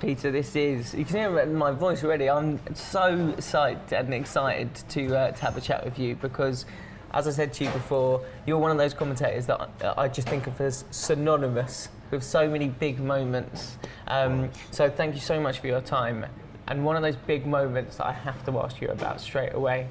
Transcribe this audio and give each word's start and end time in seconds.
Peter, 0.00 0.30
this 0.30 0.54
is, 0.54 0.94
you 0.94 1.04
can 1.04 1.16
hear 1.16 1.46
my 1.46 1.72
voice 1.72 2.04
already. 2.04 2.30
I'm 2.30 2.60
so 2.74 3.34
psyched 3.38 3.90
and 3.90 4.14
excited 4.14 4.72
to, 4.90 5.16
uh, 5.16 5.30
to 5.32 5.42
have 5.42 5.56
a 5.56 5.60
chat 5.60 5.84
with 5.84 5.98
you 5.98 6.14
because, 6.14 6.66
as 7.12 7.26
I 7.26 7.32
said 7.32 7.52
to 7.54 7.64
you 7.64 7.70
before, 7.70 8.24
you're 8.46 8.58
one 8.58 8.70
of 8.70 8.78
those 8.78 8.94
commentators 8.94 9.46
that 9.46 9.68
I, 9.98 10.06
just 10.06 10.28
think 10.28 10.46
of 10.46 10.60
as 10.60 10.84
synonymous 10.92 11.88
with 12.12 12.22
so 12.22 12.48
many 12.48 12.68
big 12.68 13.00
moments. 13.00 13.76
Um, 14.06 14.50
so, 14.70 14.88
thank 14.88 15.16
you 15.16 15.20
so 15.20 15.40
much 15.40 15.58
for 15.58 15.66
your 15.66 15.80
time. 15.80 16.26
And 16.68 16.84
one 16.84 16.94
of 16.94 17.02
those 17.02 17.16
big 17.16 17.44
moments 17.44 17.96
that 17.96 18.06
I 18.06 18.12
have 18.12 18.44
to 18.46 18.58
ask 18.60 18.80
you 18.80 18.88
about 18.88 19.20
straight 19.20 19.54
away 19.54 19.88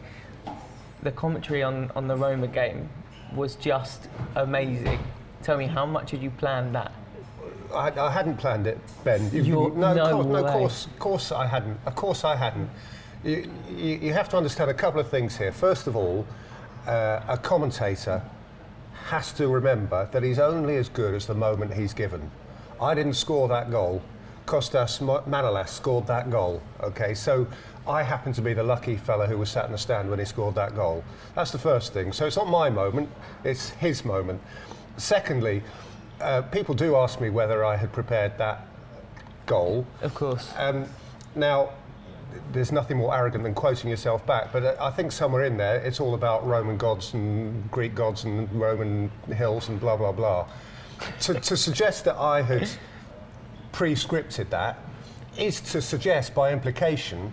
the 1.03 1.11
commentary 1.11 1.63
on, 1.63 1.91
on 1.95 2.07
the 2.07 2.15
Roma 2.15 2.47
game 2.47 2.89
was 3.35 3.55
just 3.55 4.07
amazing. 4.35 4.99
Tell 5.43 5.57
me, 5.57 5.67
how 5.67 5.85
much 5.85 6.11
did 6.11 6.21
you 6.21 6.31
plan 6.31 6.73
that? 6.73 6.91
I, 7.73 7.91
I 7.99 8.11
hadn't 8.11 8.37
planned 8.37 8.67
it, 8.67 8.79
Ben. 9.03 9.29
You- 9.33 9.71
no, 9.75 9.93
no 9.93 10.11
course, 10.11 10.25
no, 10.27 10.43
course, 10.51 10.87
course 10.99 11.31
I 11.31 11.45
hadn't. 11.45 11.77
Of 11.85 11.95
course 11.95 12.23
I 12.23 12.35
hadn't. 12.35 12.69
You, 13.23 13.49
you, 13.69 13.95
you 13.95 14.13
have 14.13 14.29
to 14.29 14.37
understand 14.37 14.69
a 14.69 14.73
couple 14.73 14.99
of 14.99 15.09
things 15.09 15.37
here. 15.37 15.51
First 15.51 15.87
of 15.87 15.95
all, 15.95 16.25
uh, 16.85 17.21
a 17.27 17.37
commentator 17.37 18.21
has 19.09 19.31
to 19.33 19.47
remember 19.47 20.07
that 20.11 20.23
he's 20.23 20.39
only 20.39 20.75
as 20.77 20.89
good 20.89 21.13
as 21.13 21.25
the 21.25 21.33
moment 21.33 21.73
he's 21.73 21.93
given. 21.93 22.29
I 22.81 22.93
didn't 22.93 23.13
score 23.13 23.47
that 23.47 23.71
goal. 23.71 24.01
Kostas 24.45 25.01
Ma- 25.01 25.21
Manolas 25.23 25.69
scored 25.69 26.07
that 26.07 26.29
goal. 26.29 26.61
Okay, 26.81 27.13
so 27.13 27.47
I 27.87 28.03
happen 28.03 28.33
to 28.33 28.41
be 28.41 28.53
the 28.53 28.63
lucky 28.63 28.95
fella 28.95 29.27
who 29.27 29.37
was 29.37 29.49
sat 29.49 29.65
in 29.65 29.71
the 29.71 29.77
stand 29.77 30.09
when 30.09 30.19
he 30.19 30.25
scored 30.25 30.55
that 30.55 30.75
goal. 30.75 31.03
That's 31.35 31.51
the 31.51 31.57
first 31.59 31.91
thing. 31.93 32.13
So 32.13 32.25
it's 32.25 32.37
not 32.37 32.47
my 32.47 32.69
moment; 32.69 33.09
it's 33.43 33.69
his 33.71 34.05
moment. 34.05 34.41
Secondly, 34.97 35.63
uh, 36.21 36.41
people 36.43 36.75
do 36.75 36.95
ask 36.95 37.19
me 37.21 37.29
whether 37.29 37.63
I 37.63 37.75
had 37.75 37.91
prepared 37.91 38.37
that 38.37 38.65
goal. 39.45 39.85
Of 40.01 40.13
course. 40.13 40.51
Um, 40.57 40.85
now, 41.35 41.69
there's 42.51 42.71
nothing 42.71 42.97
more 42.97 43.15
arrogant 43.15 43.43
than 43.43 43.53
quoting 43.53 43.89
yourself 43.89 44.25
back, 44.25 44.51
but 44.51 44.63
uh, 44.63 44.75
I 44.79 44.91
think 44.91 45.11
somewhere 45.11 45.43
in 45.43 45.57
there 45.57 45.77
it's 45.77 45.99
all 45.99 46.13
about 46.13 46.45
Roman 46.45 46.77
gods 46.77 47.13
and 47.13 47.69
Greek 47.71 47.95
gods 47.95 48.25
and 48.25 48.51
Roman 48.51 49.11
hills 49.35 49.69
and 49.69 49.79
blah, 49.79 49.97
blah, 49.97 50.11
blah. 50.11 50.47
to, 51.21 51.35
to 51.39 51.57
suggest 51.57 52.05
that 52.05 52.15
I 52.15 52.41
had 52.41 52.69
pre 53.71 53.93
scripted 53.93 54.49
that 54.49 54.79
is 55.37 55.61
to 55.61 55.81
suggest 55.81 56.33
by 56.33 56.51
implication 56.51 57.31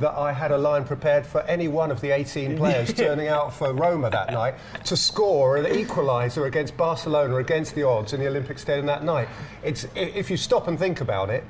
that 0.00 0.12
I 0.12 0.32
had 0.32 0.50
a 0.50 0.58
line 0.58 0.84
prepared 0.84 1.26
for 1.26 1.40
any 1.42 1.68
one 1.68 1.90
of 1.90 2.00
the 2.00 2.10
18 2.10 2.56
players 2.58 2.92
turning 2.92 3.28
out 3.28 3.52
for 3.52 3.72
Roma 3.72 4.10
that 4.10 4.32
night 4.32 4.54
to 4.84 4.96
score 4.96 5.56
an 5.56 5.64
equaliser 5.66 6.46
against 6.46 6.76
Barcelona 6.76 7.36
against 7.36 7.74
the 7.74 7.82
odds 7.82 8.12
in 8.12 8.20
the 8.20 8.26
Olympic 8.26 8.58
Stadium 8.58 8.86
that 8.86 9.04
night. 9.04 9.28
It's, 9.62 9.86
if 9.94 10.30
you 10.30 10.36
stop 10.36 10.68
and 10.68 10.78
think 10.78 11.00
about 11.00 11.30
it, 11.30 11.44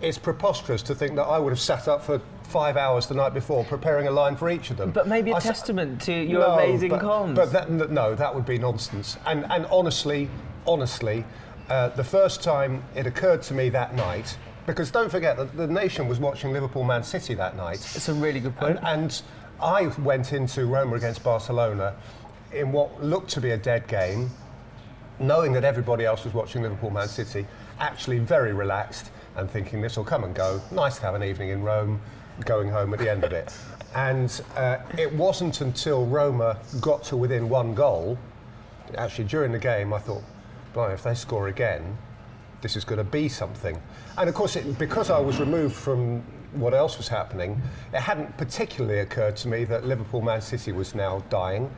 it's 0.00 0.18
preposterous 0.18 0.82
to 0.82 0.94
think 0.94 1.14
that 1.14 1.22
I 1.22 1.38
would 1.38 1.50
have 1.50 1.60
sat 1.60 1.86
up 1.86 2.02
for 2.02 2.20
five 2.42 2.76
hours 2.76 3.06
the 3.06 3.14
night 3.14 3.32
before 3.32 3.64
preparing 3.64 4.08
a 4.08 4.10
line 4.10 4.36
for 4.36 4.50
each 4.50 4.70
of 4.70 4.76
them. 4.76 4.90
But 4.90 5.06
maybe 5.06 5.30
a 5.30 5.36
I 5.36 5.38
sa- 5.38 5.50
testament 5.50 6.02
to 6.02 6.12
your 6.12 6.40
no, 6.40 6.58
amazing 6.58 6.90
but, 6.90 7.02
comms. 7.02 7.34
But 7.36 7.52
that, 7.52 7.70
no, 7.70 8.14
that 8.14 8.34
would 8.34 8.44
be 8.44 8.58
nonsense. 8.58 9.16
And, 9.26 9.46
and 9.50 9.64
honestly, 9.66 10.28
honestly, 10.66 11.24
uh, 11.68 11.88
the 11.90 12.04
first 12.04 12.42
time 12.42 12.82
it 12.94 13.06
occurred 13.06 13.42
to 13.42 13.54
me 13.54 13.68
that 13.70 13.94
night, 13.94 14.36
because 14.66 14.90
don't 14.90 15.10
forget 15.10 15.36
that 15.36 15.56
the 15.56 15.66
nation 15.66 16.08
was 16.08 16.18
watching 16.18 16.52
Liverpool 16.52 16.84
Man 16.84 17.02
City 17.02 17.34
that 17.34 17.56
night. 17.56 17.78
It's 17.94 18.08
a 18.08 18.14
really 18.14 18.40
good 18.40 18.56
point. 18.56 18.78
And, 18.82 18.86
and 18.86 19.22
I 19.60 19.86
went 20.00 20.32
into 20.32 20.66
Roma 20.66 20.96
against 20.96 21.22
Barcelona 21.22 21.94
in 22.52 22.72
what 22.72 23.02
looked 23.02 23.30
to 23.30 23.40
be 23.40 23.50
a 23.50 23.56
dead 23.56 23.86
game, 23.86 24.30
knowing 25.18 25.52
that 25.52 25.64
everybody 25.64 26.04
else 26.04 26.24
was 26.24 26.34
watching 26.34 26.62
Liverpool 26.62 26.90
Man 26.90 27.08
City, 27.08 27.46
actually 27.78 28.18
very 28.18 28.52
relaxed 28.52 29.10
and 29.36 29.50
thinking 29.50 29.80
this 29.80 29.96
will 29.96 30.04
come 30.04 30.24
and 30.24 30.34
go. 30.34 30.60
Nice 30.70 30.96
to 30.96 31.02
have 31.02 31.14
an 31.14 31.22
evening 31.22 31.50
in 31.50 31.62
Rome, 31.62 32.00
going 32.44 32.68
home 32.68 32.92
at 32.92 32.98
the 32.98 33.10
end 33.10 33.24
of 33.24 33.32
it. 33.32 33.54
And 33.94 34.40
uh, 34.56 34.78
it 34.98 35.12
wasn't 35.14 35.60
until 35.60 36.06
Roma 36.06 36.58
got 36.80 37.02
to 37.04 37.16
within 37.16 37.48
one 37.48 37.74
goal, 37.74 38.18
actually 38.96 39.24
during 39.24 39.52
the 39.52 39.58
game, 39.58 39.92
I 39.92 39.98
thought, 39.98 40.22
blimey, 40.72 40.94
if 40.94 41.02
they 41.02 41.14
score 41.14 41.48
again, 41.48 41.96
this 42.62 42.76
is 42.76 42.84
going 42.84 42.98
to 42.98 43.04
be 43.04 43.28
something. 43.28 43.80
And 44.16 44.28
of 44.28 44.34
course, 44.34 44.56
it, 44.56 44.78
because 44.78 45.10
I 45.10 45.18
was 45.18 45.38
removed 45.38 45.74
from 45.74 46.22
what 46.52 46.74
else 46.74 46.96
was 46.96 47.08
happening, 47.08 47.60
it 47.92 48.00
hadn't 48.00 48.36
particularly 48.38 49.00
occurred 49.00 49.36
to 49.36 49.48
me 49.48 49.64
that 49.64 49.84
Liverpool 49.84 50.22
Man 50.22 50.40
City 50.40 50.72
was 50.72 50.94
now 50.94 51.22
dying 51.28 51.70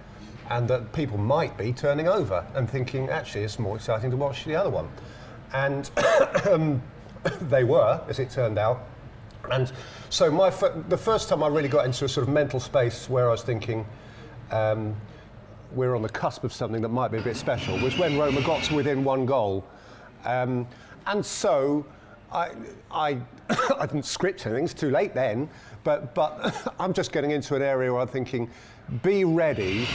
and 0.50 0.68
that 0.68 0.92
people 0.92 1.16
might 1.16 1.56
be 1.56 1.72
turning 1.72 2.06
over 2.06 2.46
and 2.54 2.68
thinking, 2.68 3.08
actually, 3.08 3.44
it's 3.44 3.58
more 3.58 3.76
exciting 3.76 4.10
to 4.10 4.16
watch 4.16 4.44
the 4.44 4.54
other 4.54 4.70
one. 4.70 4.88
And 5.52 5.90
they 7.40 7.64
were, 7.64 8.00
as 8.08 8.18
it 8.18 8.30
turned 8.30 8.58
out. 8.58 8.86
And 9.50 9.72
so 10.10 10.30
my 10.30 10.50
the 10.88 10.96
first 10.96 11.28
time 11.28 11.42
I 11.42 11.48
really 11.48 11.68
got 11.68 11.86
into 11.86 12.04
a 12.04 12.08
sort 12.08 12.26
of 12.26 12.32
mental 12.32 12.60
space 12.60 13.08
where 13.08 13.28
I 13.28 13.30
was 13.30 13.42
thinking, 13.42 13.86
um, 14.50 14.96
we're 15.72 15.94
on 15.94 16.02
the 16.02 16.08
cusp 16.08 16.44
of 16.44 16.52
something 16.52 16.80
that 16.82 16.88
might 16.88 17.10
be 17.10 17.18
a 17.18 17.22
bit 17.22 17.36
special, 17.36 17.78
was 17.78 17.98
when 17.98 18.18
Roma 18.18 18.40
got 18.42 18.62
to 18.64 18.74
within 18.74 19.04
one 19.04 19.26
goal. 19.26 19.64
Um, 20.24 20.66
and 21.06 21.24
so 21.24 21.84
I, 22.32 22.50
I, 22.90 23.18
I 23.78 23.86
didn't 23.86 24.04
script 24.04 24.46
anything, 24.46 24.64
it's 24.64 24.74
too 24.74 24.90
late 24.90 25.14
then, 25.14 25.48
but, 25.84 26.14
but 26.14 26.74
I'm 26.80 26.92
just 26.92 27.12
getting 27.12 27.30
into 27.30 27.54
an 27.54 27.62
area 27.62 27.92
where 27.92 28.02
I'm 28.02 28.08
thinking, 28.08 28.50
be 29.02 29.24
ready 29.24 29.86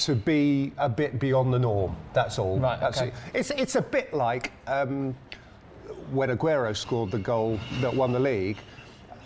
to 0.00 0.14
be 0.14 0.72
a 0.78 0.88
bit 0.88 1.18
beyond 1.18 1.52
the 1.52 1.58
norm. 1.58 1.94
That's 2.12 2.38
all. 2.38 2.58
Right, 2.58 2.80
That's 2.80 2.98
okay. 2.98 3.08
it. 3.08 3.14
It's, 3.34 3.50
it's 3.50 3.74
a 3.76 3.82
bit 3.82 4.14
like 4.14 4.50
um, 4.66 5.14
when 6.10 6.36
Aguero 6.36 6.74
scored 6.76 7.10
the 7.10 7.18
goal 7.18 7.60
that 7.80 7.94
won 7.94 8.12
the 8.12 8.20
league. 8.20 8.56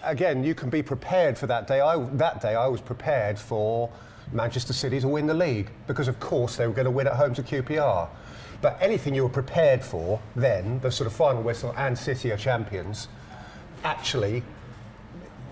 Again, 0.02 0.44
you 0.44 0.54
can 0.54 0.68
be 0.68 0.82
prepared 0.82 1.38
for 1.38 1.46
that 1.46 1.66
day. 1.66 1.80
I, 1.80 1.96
that 1.96 2.40
day, 2.40 2.56
I 2.56 2.66
was 2.66 2.80
prepared 2.80 3.38
for 3.38 3.90
Manchester 4.32 4.72
City 4.72 5.00
to 5.00 5.08
win 5.08 5.26
the 5.26 5.34
league 5.34 5.70
because, 5.86 6.08
of 6.08 6.18
course, 6.20 6.56
they 6.56 6.66
were 6.66 6.74
going 6.74 6.86
to 6.86 6.90
win 6.90 7.06
at 7.06 7.14
home 7.14 7.34
to 7.34 7.42
QPR. 7.42 8.08
But 8.64 8.78
anything 8.80 9.14
you 9.14 9.24
were 9.24 9.28
prepared 9.42 9.84
for 9.84 10.18
then, 10.34 10.80
the 10.80 10.90
sort 10.90 11.06
of 11.06 11.12
final 11.12 11.42
whistle 11.42 11.74
and 11.76 11.98
City 11.98 12.32
are 12.32 12.36
champions, 12.38 13.08
actually, 13.84 14.42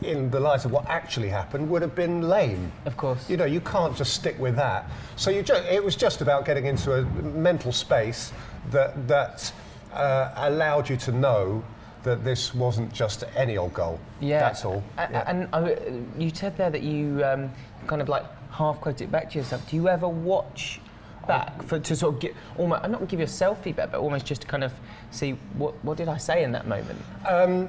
in 0.00 0.30
the 0.30 0.40
light 0.40 0.64
of 0.64 0.72
what 0.72 0.88
actually 0.88 1.28
happened, 1.28 1.68
would 1.68 1.82
have 1.82 1.94
been 1.94 2.22
lame. 2.26 2.72
Of 2.86 2.96
course. 2.96 3.28
You 3.28 3.36
know, 3.36 3.44
you 3.44 3.60
can't 3.60 3.94
just 3.94 4.14
stick 4.14 4.38
with 4.38 4.56
that. 4.56 4.90
So 5.16 5.30
you 5.30 5.42
ju- 5.42 5.52
it 5.70 5.84
was 5.84 5.94
just 5.94 6.22
about 6.22 6.46
getting 6.46 6.64
into 6.64 6.94
a 6.94 7.02
mental 7.02 7.70
space 7.70 8.32
that, 8.70 9.06
that 9.08 9.52
uh, 9.92 10.32
allowed 10.34 10.88
you 10.88 10.96
to 10.96 11.12
know 11.12 11.62
that 12.04 12.24
this 12.24 12.54
wasn't 12.54 12.94
just 12.94 13.24
any 13.36 13.58
old 13.58 13.74
goal. 13.74 14.00
Yeah, 14.22 14.40
That's 14.40 14.64
all. 14.64 14.82
A- 14.96 15.06
Yeah. 15.10 15.24
And 15.26 15.48
uh, 15.52 15.68
you 16.18 16.30
said 16.34 16.56
there 16.56 16.70
that 16.70 16.82
you 16.82 17.22
um, 17.26 17.50
kind 17.86 18.00
of 18.00 18.08
like 18.08 18.24
half 18.52 18.80
quote 18.80 19.02
it 19.02 19.12
back 19.12 19.28
to 19.32 19.38
yourself. 19.38 19.68
Do 19.68 19.76
you 19.76 19.86
ever 19.90 20.08
watch 20.08 20.80
back 21.26 21.62
for 21.62 21.78
to 21.78 21.96
sort 21.96 22.14
of 22.14 22.20
get 22.20 22.34
almost 22.58 22.82
I'm 22.84 22.90
not 22.90 22.98
gonna 22.98 23.10
give 23.10 23.20
yourself 23.20 23.62
feedback, 23.62 23.92
but 23.92 24.00
almost 24.00 24.26
just 24.26 24.42
to 24.42 24.46
kind 24.46 24.64
of 24.64 24.72
see 25.10 25.32
what 25.54 25.74
what 25.84 25.96
did 25.96 26.08
I 26.08 26.16
say 26.16 26.44
in 26.44 26.52
that 26.52 26.66
moment? 26.66 27.00
Um, 27.28 27.68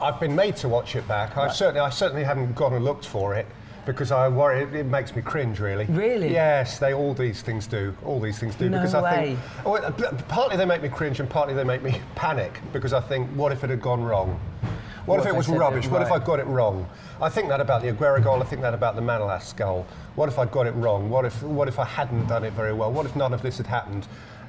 I've 0.00 0.18
been 0.20 0.34
made 0.34 0.56
to 0.56 0.68
watch 0.68 0.96
it 0.96 1.06
back. 1.06 1.36
I 1.36 1.48
certainly, 1.48 1.80
I 1.80 1.90
certainly 1.90 2.24
haven't 2.24 2.54
gone 2.54 2.74
and 2.74 2.84
looked 2.84 3.06
for 3.06 3.34
it 3.34 3.46
because 3.86 4.10
I 4.10 4.28
worry 4.28 4.62
it, 4.62 4.74
it 4.74 4.86
makes 4.86 5.14
me 5.14 5.22
cringe. 5.22 5.60
Really. 5.60 5.84
Really? 5.86 6.32
Yes, 6.32 6.78
they 6.78 6.94
all 6.94 7.14
these 7.14 7.42
things 7.42 7.66
do. 7.66 7.96
All 8.04 8.20
these 8.20 8.38
things 8.38 8.54
do 8.54 8.68
No 8.68 8.78
because 8.78 8.94
I 8.94 9.24
think 9.24 9.38
oh, 9.64 9.92
partly 10.28 10.56
they 10.56 10.64
make 10.64 10.82
me 10.82 10.88
cringe 10.88 11.20
and 11.20 11.28
partly 11.28 11.54
they 11.54 11.64
make 11.64 11.82
me 11.82 12.00
panic 12.14 12.60
because 12.72 12.92
I 12.92 13.00
think, 13.00 13.28
what 13.30 13.52
if 13.52 13.62
it 13.62 13.70
had 13.70 13.80
gone 13.80 14.02
wrong? 14.02 14.40
What, 15.06 15.18
What 15.18 15.20
if 15.20 15.26
if 15.26 15.34
it 15.34 15.36
was 15.36 15.48
it 15.48 15.52
rubbish? 15.52 15.86
What 15.88 16.02
if 16.02 16.10
I 16.10 16.18
got 16.18 16.38
it 16.38 16.46
wrong? 16.46 16.88
I 17.20 17.28
think 17.28 17.48
that 17.48 17.60
about 17.60 17.82
the 17.82 17.92
Aguero 17.92 18.22
goal. 18.24 18.42
I 18.42 18.46
think 18.46 18.62
that 18.62 18.72
about 18.72 18.96
the 18.96 19.02
Manolas 19.02 19.54
goal. 19.54 19.86
What 20.14 20.28
if 20.30 20.38
I 20.38 20.46
got 20.46 20.66
it 20.66 20.72
wrong? 20.72 21.10
What 21.10 21.26
if 21.26 21.42
what 21.42 21.68
if 21.68 21.78
I 21.78 21.84
hadn't 21.84 22.26
done 22.26 22.42
it 22.42 22.54
very 22.54 22.72
well? 22.72 22.90
What 22.90 23.04
if 23.04 23.14
none 23.14 23.34
of 23.34 23.42
this 23.42 23.58
had 23.58 23.66
happened? 23.66 24.06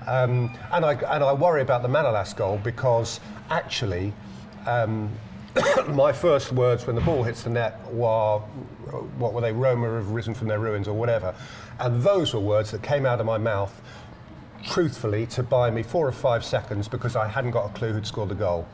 Um, 0.07 0.55
and 0.71 0.85
I 0.85 0.93
and 0.93 1.23
I 1.23 1.33
worry 1.33 1.61
about 1.61 1.81
the 1.81 1.89
Manolas 1.89 2.35
goal 2.35 2.59
because 2.63 3.19
actually. 3.49 4.13
Um, 4.65 5.11
my 5.87 6.11
first 6.11 6.51
words 6.51 6.85
when 6.85 6.95
the 6.95 7.01
ball 7.01 7.23
hits 7.23 7.43
the 7.43 7.49
net 7.49 7.79
were, 7.93 8.39
what 9.17 9.33
were 9.33 9.41
they, 9.41 9.53
Roma 9.53 9.89
have 9.95 10.09
risen 10.09 10.33
from 10.33 10.47
their 10.47 10.59
ruins 10.59 10.87
or 10.87 10.93
whatever. 10.93 11.33
And 11.79 12.01
those 12.01 12.33
were 12.33 12.41
words 12.41 12.71
that 12.71 12.83
came 12.83 13.05
out 13.05 13.19
of 13.19 13.25
my 13.25 13.37
mouth, 13.37 13.81
truthfully, 14.65 15.25
to 15.27 15.43
buy 15.43 15.71
me 15.71 15.81
four 15.81 16.07
or 16.07 16.11
five 16.11 16.43
seconds 16.43 16.87
because 16.87 17.15
I 17.15 17.27
hadn't 17.27 17.51
got 17.51 17.69
a 17.69 17.73
clue 17.73 17.93
who'd 17.93 18.05
scored 18.05 18.29
the 18.29 18.35
goal. 18.35 18.67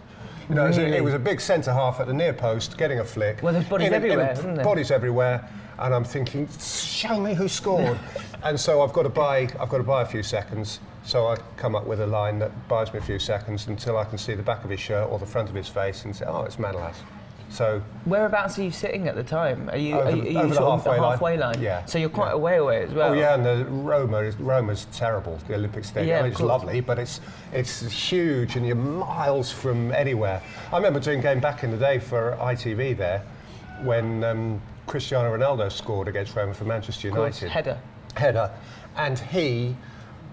You 0.51 0.55
know, 0.55 0.65
it 0.65 0.67
was 0.67 0.77
a- 0.79 0.95
it 0.97 1.03
was 1.03 1.13
a 1.13 1.19
big 1.19 1.39
centre 1.39 1.71
half 1.71 2.01
at 2.01 2.07
the 2.07 2.13
near 2.13 2.33
post 2.33 2.77
getting 2.77 2.99
a 2.99 3.05
flick. 3.05 3.41
Well, 3.41 3.53
there's 3.53 3.69
bodies 3.69 3.87
In 3.87 3.93
in 3.93 4.03
everywhere, 4.03 4.31
isn't 4.33 4.55
there? 4.55 4.65
Bodies 4.65 4.91
everywhere. 4.91 5.47
And 5.79 5.95
I'm 5.95 6.03
thinking, 6.03 6.49
show 6.59 7.17
me 7.21 7.33
who 7.33 7.47
scored. 7.47 7.97
and 8.43 8.59
so 8.59 8.81
I've 8.81 8.91
got 8.91 9.03
to 9.03 9.09
buy, 9.09 9.47
I've 9.61 9.69
got 9.69 9.77
to 9.77 9.83
buy 9.83 10.01
a 10.01 10.05
few 10.05 10.23
seconds. 10.23 10.81
So 11.03 11.27
I 11.27 11.37
come 11.55 11.73
up 11.73 11.87
with 11.87 12.01
a 12.01 12.05
line 12.07 12.37
that 12.39 12.51
buys 12.67 12.91
me 12.91 12.99
a 12.99 13.01
few 13.01 13.17
seconds 13.17 13.67
until 13.67 13.97
I 13.97 14.03
can 14.03 14.17
see 14.17 14.33
the 14.35 14.43
back 14.43 14.65
of 14.65 14.69
his 14.69 14.81
shirt 14.81 15.09
or 15.09 15.19
the 15.19 15.25
front 15.25 15.47
of 15.47 15.55
his 15.55 15.69
face 15.69 16.03
and 16.03 16.13
say, 16.13 16.25
oh, 16.27 16.43
it's 16.43 16.57
Manolas. 16.57 16.95
So 17.51 17.81
Whereabouts 18.05 18.57
are 18.57 18.63
you 18.63 18.71
sitting 18.71 19.09
at 19.09 19.15
the 19.15 19.23
time? 19.23 19.69
Are 19.69 19.77
you, 19.77 19.95
Over- 19.95 20.09
are 20.09 20.15
you, 20.15 20.21
are 20.21 20.25
you 20.25 20.37
over 20.39 20.47
the 20.47 20.55
sort 20.55 20.71
halfway 20.79 20.95
of 20.95 21.01
line. 21.01 21.11
halfway 21.11 21.37
line? 21.37 21.61
Yeah, 21.61 21.85
So 21.85 21.97
you're 21.99 22.09
quite 22.09 22.29
yeah. 22.29 22.33
a 22.33 22.37
way 22.37 22.57
away 22.57 22.83
as 22.83 22.91
well. 22.91 23.11
Oh 23.11 23.13
yeah, 23.13 23.35
and 23.35 23.45
the 23.45 23.65
Roma 23.65 24.19
is 24.19 24.37
Roma's 24.37 24.87
terrible. 24.93 25.37
The 25.47 25.55
Olympic 25.55 25.83
Stadium. 25.83 26.07
Yeah, 26.09 26.19
I 26.19 26.21
mean, 26.23 26.31
it's 26.31 26.39
course. 26.39 26.47
lovely, 26.47 26.79
but 26.79 26.97
it's 26.97 27.19
it's 27.51 27.81
huge, 27.91 28.55
and 28.55 28.65
you're 28.65 28.77
miles 28.77 29.51
from 29.51 29.91
anywhere. 29.91 30.41
I 30.71 30.77
remember 30.77 31.01
doing 31.01 31.19
a 31.19 31.21
game 31.21 31.41
back 31.41 31.63
in 31.65 31.71
the 31.71 31.77
day 31.77 31.99
for 31.99 32.37
ITV 32.39 32.95
there, 32.97 33.21
when 33.83 34.23
um, 34.23 34.61
Cristiano 34.87 35.35
Ronaldo 35.37 35.69
scored 35.71 36.07
against 36.07 36.33
Roma 36.35 36.53
for 36.53 36.63
Manchester 36.63 37.09
Of 37.09 37.15
course, 37.15 37.41
United. 37.41 37.53
header. 37.53 37.79
header, 38.15 38.51
and 38.95 39.19
he. 39.19 39.75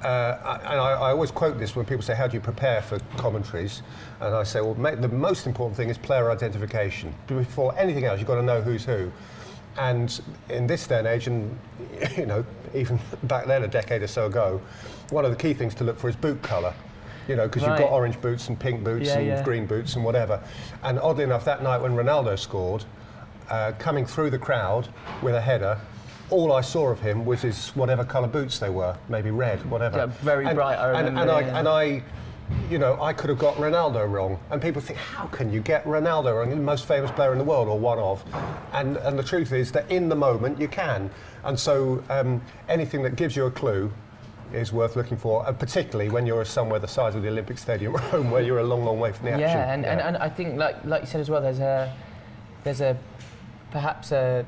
Uh, 0.03 0.39
I- 0.45 0.73
and 0.73 0.81
I, 0.81 0.91
I 0.93 1.11
always 1.11 1.31
quote 1.31 1.59
this 1.59 1.75
when 1.75 1.85
people 1.85 2.03
say, 2.03 2.15
"How 2.15 2.27
do 2.29 2.35
you 2.35 2.41
prepare 2.41 2.83
for 2.83 2.99
commentaries?" 3.17 3.83
And 4.21 4.35
I 4.35 4.45
say, 4.45 4.61
"Well, 4.61 4.75
ma- 4.77 4.95
the 4.95 5.09
most 5.09 5.47
important 5.47 5.77
thing 5.77 5.89
is 5.89 5.99
player 5.99 6.31
identification. 6.31 7.13
Before 7.27 7.75
anything 7.77 8.05
else, 8.05 8.19
you've 8.21 8.29
got 8.29 8.37
to 8.37 8.43
know 8.43 8.61
who's 8.61 8.85
who." 8.85 9.11
And 9.77 10.21
in 10.49 10.67
this 10.67 10.87
day 10.87 10.99
and 10.99 11.07
age, 11.07 11.27
and 11.27 11.57
you 12.17 12.27
know, 12.27 12.45
even 12.75 13.01
back 13.25 13.47
then, 13.47 13.65
a 13.65 13.69
decade 13.69 14.03
or 14.03 14.07
so 14.07 14.27
ago, 14.27 14.61
one 15.11 15.25
of 15.25 15.31
the 15.33 15.37
key 15.37 15.53
things 15.55 15.75
to 15.77 15.85
look 15.85 15.99
for 15.99 16.09
is 16.09 16.17
boot 16.17 16.41
colour. 16.43 16.75
You 17.27 17.37
know, 17.37 17.47
because 17.47 17.63
you've 17.63 17.77
got 17.77 17.91
orange 17.91 18.19
boots 18.23 18.49
and 18.49 18.59
pink 18.59 18.83
boots 18.83 19.09
Yeah, 19.09 19.19
and 19.19 19.27
yeah. 19.27 19.43
green 19.43 19.67
boots 19.67 19.97
and 19.97 20.05
whatever. 20.05 20.41
And 20.83 20.99
oddly 20.99 21.25
enough, 21.25 21.45
that 21.45 21.63
night 21.63 21.79
when 21.83 21.93
Ronaldo 21.95 22.39
scored, 22.39 22.85
uh, 23.51 23.73
coming 23.79 24.07
through 24.07 24.31
the 24.31 24.39
crowd 24.39 24.89
with 25.21 25.35
a 25.35 25.41
header, 25.41 25.79
all 26.31 26.53
I 26.53 26.61
saw 26.61 26.89
of 26.89 27.01
him 27.01 27.25
was 27.25 27.43
his 27.43 27.69
whatever 27.71 28.05
colour 28.05 28.29
boots 28.29 28.59
they 28.59 28.71
were, 28.71 28.97
maybe 29.09 29.31
red, 29.31 29.65
whatever. 29.71 29.99
Yeah, 29.99 30.07
very 30.07 30.47
and, 30.47 30.57
bright, 30.57 30.77
I 30.77 30.89
and, 30.89 31.09
remember, 31.09 31.21
and 31.21 31.31
I, 31.31 31.59
and 31.59 31.69
I, 31.69 32.03
you 32.71 32.79
know, 32.79 33.01
I 33.01 33.13
could 33.13 33.31
have 33.31 33.39
got 33.39 33.55
Ronaldo 33.57 34.11
wrong, 34.11 34.39
and 34.51 34.61
people 34.61 34.81
think, 34.83 34.99
how 34.99 35.27
can 35.27 35.53
you 35.53 35.61
get 35.61 35.85
Ronaldo 35.85 36.39
wrong? 36.39 36.51
The 36.51 36.57
most 36.57 36.87
famous 36.87 37.11
player 37.11 37.33
in 37.33 37.39
the 37.39 37.45
world, 37.45 37.69
or 37.69 37.79
one 37.79 37.99
of. 37.99 38.25
And 38.73 38.97
and 38.99 39.19
the 39.19 39.23
truth 39.23 39.53
is 39.53 39.73
that 39.73 39.91
in 39.91 40.09
the 40.09 40.17
moment 40.17 40.61
you 40.61 40.69
can, 40.69 41.11
and 41.45 41.59
so 41.59 42.03
um, 42.11 42.43
anything 42.69 43.03
that 43.03 43.17
gives 43.17 43.37
you 43.37 43.47
a 43.47 43.51
clue. 43.51 43.93
Is 44.51 44.73
worth 44.73 44.97
looking 44.97 45.19
for, 45.19 45.47
and 45.47 45.59
particularly 45.59 46.11
when 46.11 46.25
you're 46.25 46.43
somewhere 46.43 46.79
the 46.79 46.89
size 46.89 47.15
of 47.15 47.21
the 47.21 47.29
Olympic 47.29 47.59
Stadium, 47.59 47.93
Rome, 48.13 48.31
where 48.31 48.41
you're 48.41 48.61
a 48.61 48.65
long, 48.65 48.83
long 48.83 48.99
way 48.99 49.13
from 49.13 49.27
the 49.27 49.33
action. 49.33 49.47
Yeah, 49.47 49.75
and, 49.75 49.85
And, 49.85 50.01
and 50.01 50.17
I 50.17 50.31
think, 50.31 50.57
like 50.57 50.83
like 50.87 51.03
you 51.03 51.07
said 51.07 51.21
as 51.21 51.29
well, 51.29 51.43
there's 51.43 51.59
a 51.61 51.95
there's 52.65 52.81
a 52.81 52.97
perhaps 53.71 54.11
a 54.11 54.47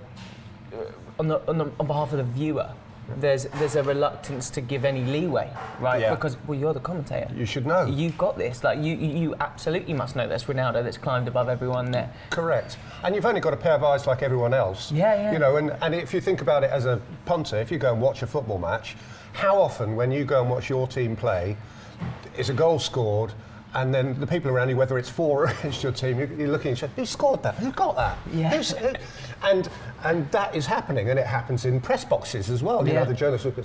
on 1.20 1.28
the, 1.28 1.46
on, 1.46 1.58
the, 1.58 1.70
on 1.78 1.86
behalf 1.86 2.12
of 2.12 2.18
the 2.18 2.24
viewer. 2.24 2.70
There's 3.16 3.46
there's 3.58 3.74
a 3.74 3.82
reluctance 3.82 4.50
to 4.50 4.60
give 4.60 4.84
any 4.84 5.02
leeway, 5.02 5.52
right? 5.80 6.00
Yeah. 6.00 6.14
Because 6.14 6.36
well, 6.46 6.56
you're 6.56 6.72
the 6.72 6.80
commentator. 6.80 7.28
you 7.34 7.44
should 7.44 7.66
know. 7.66 7.84
You've 7.84 8.16
got 8.16 8.38
this. 8.38 8.62
Like 8.62 8.78
you, 8.78 8.94
you 8.94 9.34
absolutely 9.40 9.94
must 9.94 10.14
know 10.14 10.28
that's 10.28 10.44
Ronaldo 10.44 10.84
that's 10.84 10.96
climbed 10.96 11.26
above 11.26 11.48
everyone 11.48 11.90
there. 11.90 12.08
Correct. 12.30 12.78
And 13.02 13.14
you've 13.14 13.26
only 13.26 13.40
got 13.40 13.52
a 13.52 13.56
pair 13.56 13.72
of 13.72 13.82
eyes 13.82 14.06
like 14.06 14.22
everyone 14.22 14.54
else. 14.54 14.92
Yeah, 14.92 15.14
yeah. 15.14 15.32
You 15.32 15.40
know, 15.40 15.56
and, 15.56 15.72
and 15.82 15.92
if 15.92 16.14
you 16.14 16.20
think 16.20 16.40
about 16.40 16.62
it 16.62 16.70
as 16.70 16.86
a 16.86 17.00
punter, 17.26 17.56
if 17.56 17.72
you 17.72 17.78
go 17.78 17.92
and 17.92 18.00
watch 18.00 18.22
a 18.22 18.28
football 18.28 18.58
match, 18.58 18.96
how 19.32 19.60
often 19.60 19.96
when 19.96 20.12
you 20.12 20.24
go 20.24 20.40
and 20.42 20.48
watch 20.48 20.70
your 20.70 20.86
team 20.86 21.16
play, 21.16 21.56
is 22.38 22.48
a 22.48 22.54
goal 22.54 22.78
scored, 22.78 23.32
and 23.74 23.94
then 23.94 24.18
the 24.18 24.26
people 24.26 24.50
around 24.50 24.68
you, 24.68 24.76
whether 24.76 24.98
it's 24.98 25.08
for 25.08 25.44
or 25.44 25.46
against 25.58 25.82
your 25.82 25.92
team, 25.92 26.18
you're, 26.18 26.48
looking 26.48 26.70
and 26.70 26.78
saying, 26.78 26.92
who 26.96 27.06
scored 27.06 27.42
that? 27.42 27.54
Who 27.56 27.70
got 27.72 27.96
that? 27.96 28.18
Yeah. 28.32 28.50
Who's- 28.50 28.72
who-" 28.72 28.94
and, 29.42 29.68
and 30.04 30.30
that 30.32 30.54
is 30.54 30.66
happening, 30.66 31.08
and 31.10 31.18
it 31.18 31.26
happens 31.26 31.64
in 31.64 31.80
press 31.80 32.04
boxes 32.04 32.50
as 32.50 32.62
well. 32.62 32.86
You 32.86 32.94
Yeah. 32.94 33.00
know, 33.00 33.06
the 33.10 33.14
journalist 33.14 33.44
look 33.44 33.56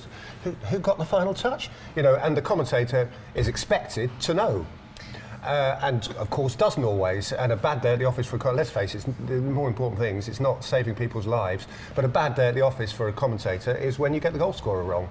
who, 0.44 0.52
who 0.52 0.80
got 0.80 0.98
the 0.98 1.06
final 1.06 1.34
touch? 1.34 1.70
You 1.96 2.04
know, 2.04 2.16
and 2.16 2.36
the 2.38 2.42
commentator 2.42 3.10
is 3.34 3.48
expected 3.48 4.10
to 4.22 4.34
know. 4.34 4.66
Uh, 5.44 5.78
and 5.84 6.08
of 6.18 6.30
course 6.32 6.56
doesn't 6.56 6.84
always. 6.84 7.32
And 7.32 7.52
a 7.52 7.56
bad 7.56 7.82
day 7.82 7.94
at 7.94 8.00
the 8.00 8.06
office 8.06 8.26
for 8.26 8.38
a 8.38 8.52
let's 8.52 8.72
face 8.72 8.96
it, 8.96 9.06
the 9.28 9.34
more 9.36 9.68
important 9.68 10.00
things. 10.00 10.28
It's 10.28 10.40
not 10.40 10.64
saving 10.64 10.96
people's 10.96 11.28
lives, 11.28 11.68
but 11.94 12.04
a 12.04 12.08
bad 12.08 12.34
day 12.34 12.48
at 12.48 12.56
the 12.56 12.62
office 12.62 12.92
for 12.92 13.10
a 13.10 13.14
commentator 13.14 13.76
is 13.76 14.00
when 14.00 14.14
you 14.14 14.20
get 14.20 14.34
the 14.34 14.40
goal 14.40 14.54
scorer 14.54 14.84
wrong. 14.84 15.08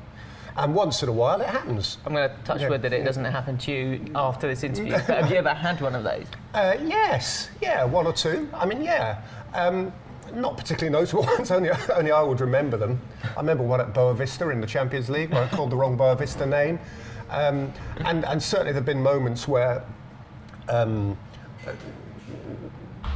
And 0.56 0.74
once 0.74 1.02
in 1.02 1.08
a 1.08 1.12
while 1.12 1.40
it 1.40 1.48
happens. 1.48 1.98
I'm 2.06 2.12
going 2.14 2.28
to 2.30 2.36
touch 2.44 2.60
Yeah. 2.60 2.68
wood 2.68 2.82
that 2.82 2.92
it 2.92 3.04
doesn't 3.04 3.24
happen 3.24 3.58
to 3.58 3.72
you 3.72 4.04
after 4.14 4.46
this 4.46 4.62
interview. 4.62 4.92
but 4.92 5.22
have 5.22 5.30
you 5.30 5.36
ever 5.36 5.52
had 5.54 5.80
one 5.80 5.94
of 5.94 6.04
those? 6.04 6.26
Uh, 6.54 6.76
yes, 6.84 7.50
yeah, 7.60 7.82
one 7.82 8.06
or 8.06 8.12
two. 8.12 8.48
I 8.54 8.64
mean, 8.64 8.80
yeah. 8.80 9.20
Um, 9.54 9.92
not 10.34 10.56
particularly 10.56 10.92
notable 10.96 11.24
ones, 11.38 11.50
only, 11.50 11.68
only 11.92 12.12
I 12.12 12.22
would 12.22 12.40
remember 12.40 12.76
them. 12.76 13.00
I 13.36 13.40
remember 13.40 13.64
one 13.64 13.80
at 13.80 13.92
Boavista 13.92 14.52
in 14.52 14.60
the 14.60 14.66
Champions 14.68 15.10
League 15.10 15.32
where 15.32 15.42
I 15.42 15.48
called 15.48 15.70
the 15.70 15.76
wrong 15.76 15.98
Boavista 15.98 16.48
name. 16.48 16.78
Um, 17.28 17.72
and, 18.04 18.24
and 18.24 18.40
certainly 18.40 18.70
there 18.72 18.78
have 18.80 18.86
been 18.86 19.02
moments 19.02 19.48
where 19.48 19.82
um, 20.68 21.18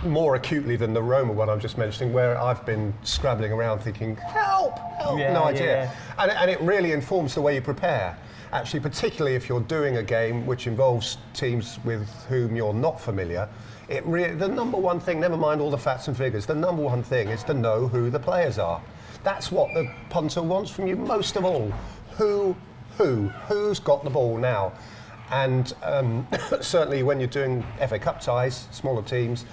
more 0.05 0.37
acutely 0.37 0.77
than 0.77 0.93
the 0.95 1.03
Roma 1.03 1.33
one 1.33 1.49
I'm 1.49 1.61
just 1.61 1.77
mentioning, 1.79 2.13
where 2.13 2.41
I've 2.41 2.65
been 2.65 2.95
scrabbling 3.03 3.53
around 3.53 3.81
thinking, 3.81 4.17
help, 4.17 4.79
help, 5.01 5.19
Yeah, 5.19 5.33
no 5.33 5.45
idea. 5.45 5.85
yeah. 5.85 5.95
And, 6.19 6.31
and 6.31 6.51
it 6.51 6.61
really 6.61 6.93
informs 6.93 7.35
the 7.35 7.43
way 7.43 7.55
you 7.55 7.61
prepare. 7.61 8.17
Actually, 8.53 8.81
particularly 8.81 9.35
if 9.37 9.49
you're 9.49 9.61
doing 9.61 9.97
a 9.99 10.03
game 10.03 10.47
which 10.47 10.67
involves 10.67 11.19
teams 11.35 11.79
with 11.85 12.09
whom 12.29 12.57
you're 12.57 12.73
not 12.73 13.01
familiar, 13.01 13.49
it 13.89 14.05
re- 14.07 14.33
the 14.35 14.49
number 14.49 14.79
one 14.79 15.01
thing, 15.01 15.21
never 15.21 15.37
mind 15.37 15.61
all 15.61 15.71
the 15.71 15.77
facts 15.79 16.09
and 16.09 16.17
figures, 16.17 16.47
the 16.47 16.55
number 16.55 16.83
one 16.83 17.03
thing 17.03 17.29
is 17.29 17.43
to 17.45 17.55
know 17.55 17.89
who 17.89 18.09
the 18.11 18.19
players 18.21 18.59
are. 18.59 18.81
That's 19.25 19.51
what 19.51 19.73
the 19.75 19.91
punter 20.11 20.43
wants 20.43 20.71
from 20.71 20.87
you 20.87 20.97
most 20.97 21.37
of 21.37 21.45
all. 21.45 21.73
Who, 22.13 22.57
who, 22.97 23.29
who's 23.49 23.79
got 23.81 24.05
the 24.05 24.11
ball 24.11 24.39
now? 24.39 24.73
And 25.31 25.73
um, 25.83 26.27
certainly 26.61 27.03
when 27.03 27.19
you're 27.21 27.29
doing 27.29 27.63
FA 27.87 27.99
Cup 27.99 28.21
ties, 28.21 28.67
smaller 28.71 29.03
teams, 29.03 29.45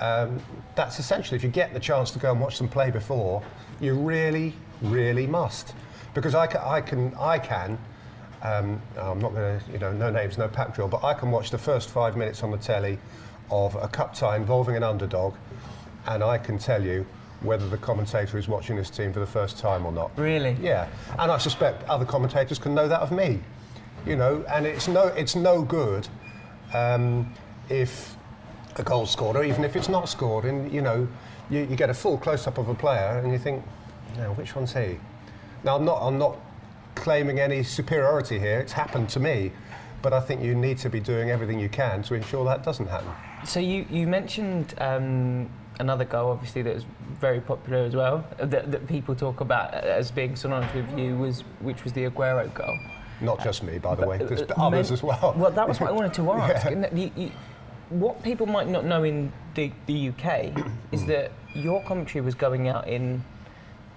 um, 0.00 0.40
that's 0.74 0.98
essentially 0.98 1.36
if 1.36 1.44
you 1.44 1.50
get 1.50 1.72
the 1.72 1.80
chance 1.80 2.10
to 2.12 2.18
go 2.18 2.32
and 2.32 2.40
watch 2.40 2.58
them 2.58 2.68
play 2.68 2.90
before, 2.90 3.42
you 3.80 3.94
really, 3.94 4.54
really 4.82 5.26
must. 5.26 5.74
Because 6.14 6.34
I 6.34 6.46
can, 6.46 6.60
I 6.60 6.80
can, 6.80 7.14
I 7.18 7.38
can 7.38 7.78
um, 8.44 8.80
I'm 8.98 9.18
not 9.18 9.32
going 9.32 9.58
to, 9.58 9.72
you 9.72 9.78
know, 9.78 9.92
no 9.92 10.10
names, 10.10 10.36
no 10.36 10.46
pack 10.46 10.74
drill, 10.74 10.86
but 10.86 11.02
I 11.02 11.14
can 11.14 11.30
watch 11.30 11.50
the 11.50 11.58
first 11.58 11.88
five 11.88 12.14
minutes 12.16 12.42
on 12.42 12.50
the 12.50 12.58
telly 12.58 12.98
of 13.50 13.74
a 13.76 13.88
cup 13.88 14.14
tie 14.14 14.36
involving 14.36 14.76
an 14.76 14.82
underdog, 14.82 15.34
and 16.06 16.22
I 16.22 16.36
can 16.36 16.58
tell 16.58 16.82
you 16.82 17.06
whether 17.40 17.66
the 17.68 17.78
commentator 17.78 18.38
is 18.38 18.46
watching 18.46 18.76
this 18.76 18.90
team 18.90 19.12
for 19.12 19.20
the 19.20 19.26
first 19.26 19.58
time 19.58 19.86
or 19.86 19.92
not. 19.92 20.10
Really? 20.18 20.56
Yeah, 20.60 20.88
and 21.18 21.32
I 21.32 21.38
suspect 21.38 21.88
other 21.88 22.04
commentators 22.04 22.58
can 22.58 22.74
know 22.74 22.86
that 22.86 23.00
of 23.00 23.10
me. 23.10 23.40
You 24.06 24.16
know, 24.16 24.44
and 24.48 24.66
it's 24.66 24.88
no, 24.88 25.06
it's 25.08 25.34
no 25.34 25.62
good 25.62 26.06
um, 26.74 27.32
if 27.70 28.14
a 28.76 28.82
goal 28.82 29.06
scored, 29.06 29.36
or 29.36 29.44
even 29.44 29.64
if 29.64 29.76
it's 29.76 29.88
not 29.88 30.08
scored, 30.08 30.44
and 30.44 30.70
you 30.72 30.82
know, 30.82 31.06
you, 31.50 31.60
you 31.60 31.76
get 31.76 31.90
a 31.90 31.94
full 31.94 32.18
close-up 32.18 32.58
of 32.58 32.68
a 32.68 32.74
player, 32.74 33.20
and 33.22 33.32
you 33.32 33.38
think, 33.38 33.62
now 34.16 34.32
which 34.34 34.54
one's 34.56 34.72
he? 34.72 34.98
Now 35.62 35.76
I'm 35.76 35.84
not, 35.84 36.00
I'm 36.02 36.18
not 36.18 36.36
claiming 36.94 37.40
any 37.40 37.62
superiority 37.62 38.38
here. 38.38 38.58
It's 38.60 38.72
happened 38.72 39.08
to 39.10 39.20
me, 39.20 39.52
but 40.02 40.12
I 40.12 40.20
think 40.20 40.42
you 40.42 40.54
need 40.54 40.78
to 40.78 40.90
be 40.90 41.00
doing 41.00 41.30
everything 41.30 41.58
you 41.58 41.68
can 41.68 42.02
to 42.04 42.14
ensure 42.14 42.44
that 42.44 42.62
doesn't 42.62 42.86
happen. 42.86 43.10
So 43.46 43.60
you, 43.60 43.86
you 43.90 44.06
mentioned 44.06 44.74
um, 44.78 45.48
another 45.80 46.04
goal, 46.04 46.30
obviously, 46.30 46.62
that 46.62 46.74
was 46.74 46.84
very 47.20 47.40
popular 47.40 47.78
as 47.84 47.94
well, 47.94 48.24
uh, 48.40 48.46
that, 48.46 48.70
that 48.72 48.86
people 48.86 49.14
talk 49.14 49.40
about 49.40 49.72
as 49.74 50.10
being 50.10 50.36
synonymous 50.36 50.74
with 50.74 50.98
you, 50.98 51.16
was, 51.16 51.40
which 51.60 51.84
was 51.84 51.92
the 51.92 52.04
Aguero 52.04 52.52
goal. 52.54 52.76
Not 53.20 53.42
just 53.42 53.62
me, 53.62 53.78
by 53.78 53.94
the 53.94 54.06
way. 54.06 54.18
There's 54.18 54.42
Uh, 54.42 54.54
others 54.58 54.90
as 54.90 55.02
well. 55.02 55.34
Well, 55.36 55.50
that 55.52 55.68
was 55.68 55.78
what 55.80 55.88
I 55.90 55.92
wanted 55.92 56.14
to 56.14 56.32
ask. 56.32 56.64
Yeah. 56.70 56.86
You- 56.94 57.10
you- 57.16 57.30
what 57.90 58.22
people 58.22 58.46
might 58.46 58.68
not 58.68 58.84
know 58.84 59.04
in 59.04 59.32
the, 59.54 59.72
the 59.86 60.08
UK 60.08 60.56
is 60.92 61.02
mm. 61.02 61.06
that 61.08 61.32
your 61.54 61.82
commentary 61.84 62.24
was 62.24 62.34
going 62.34 62.68
out 62.68 62.88
in 62.88 63.22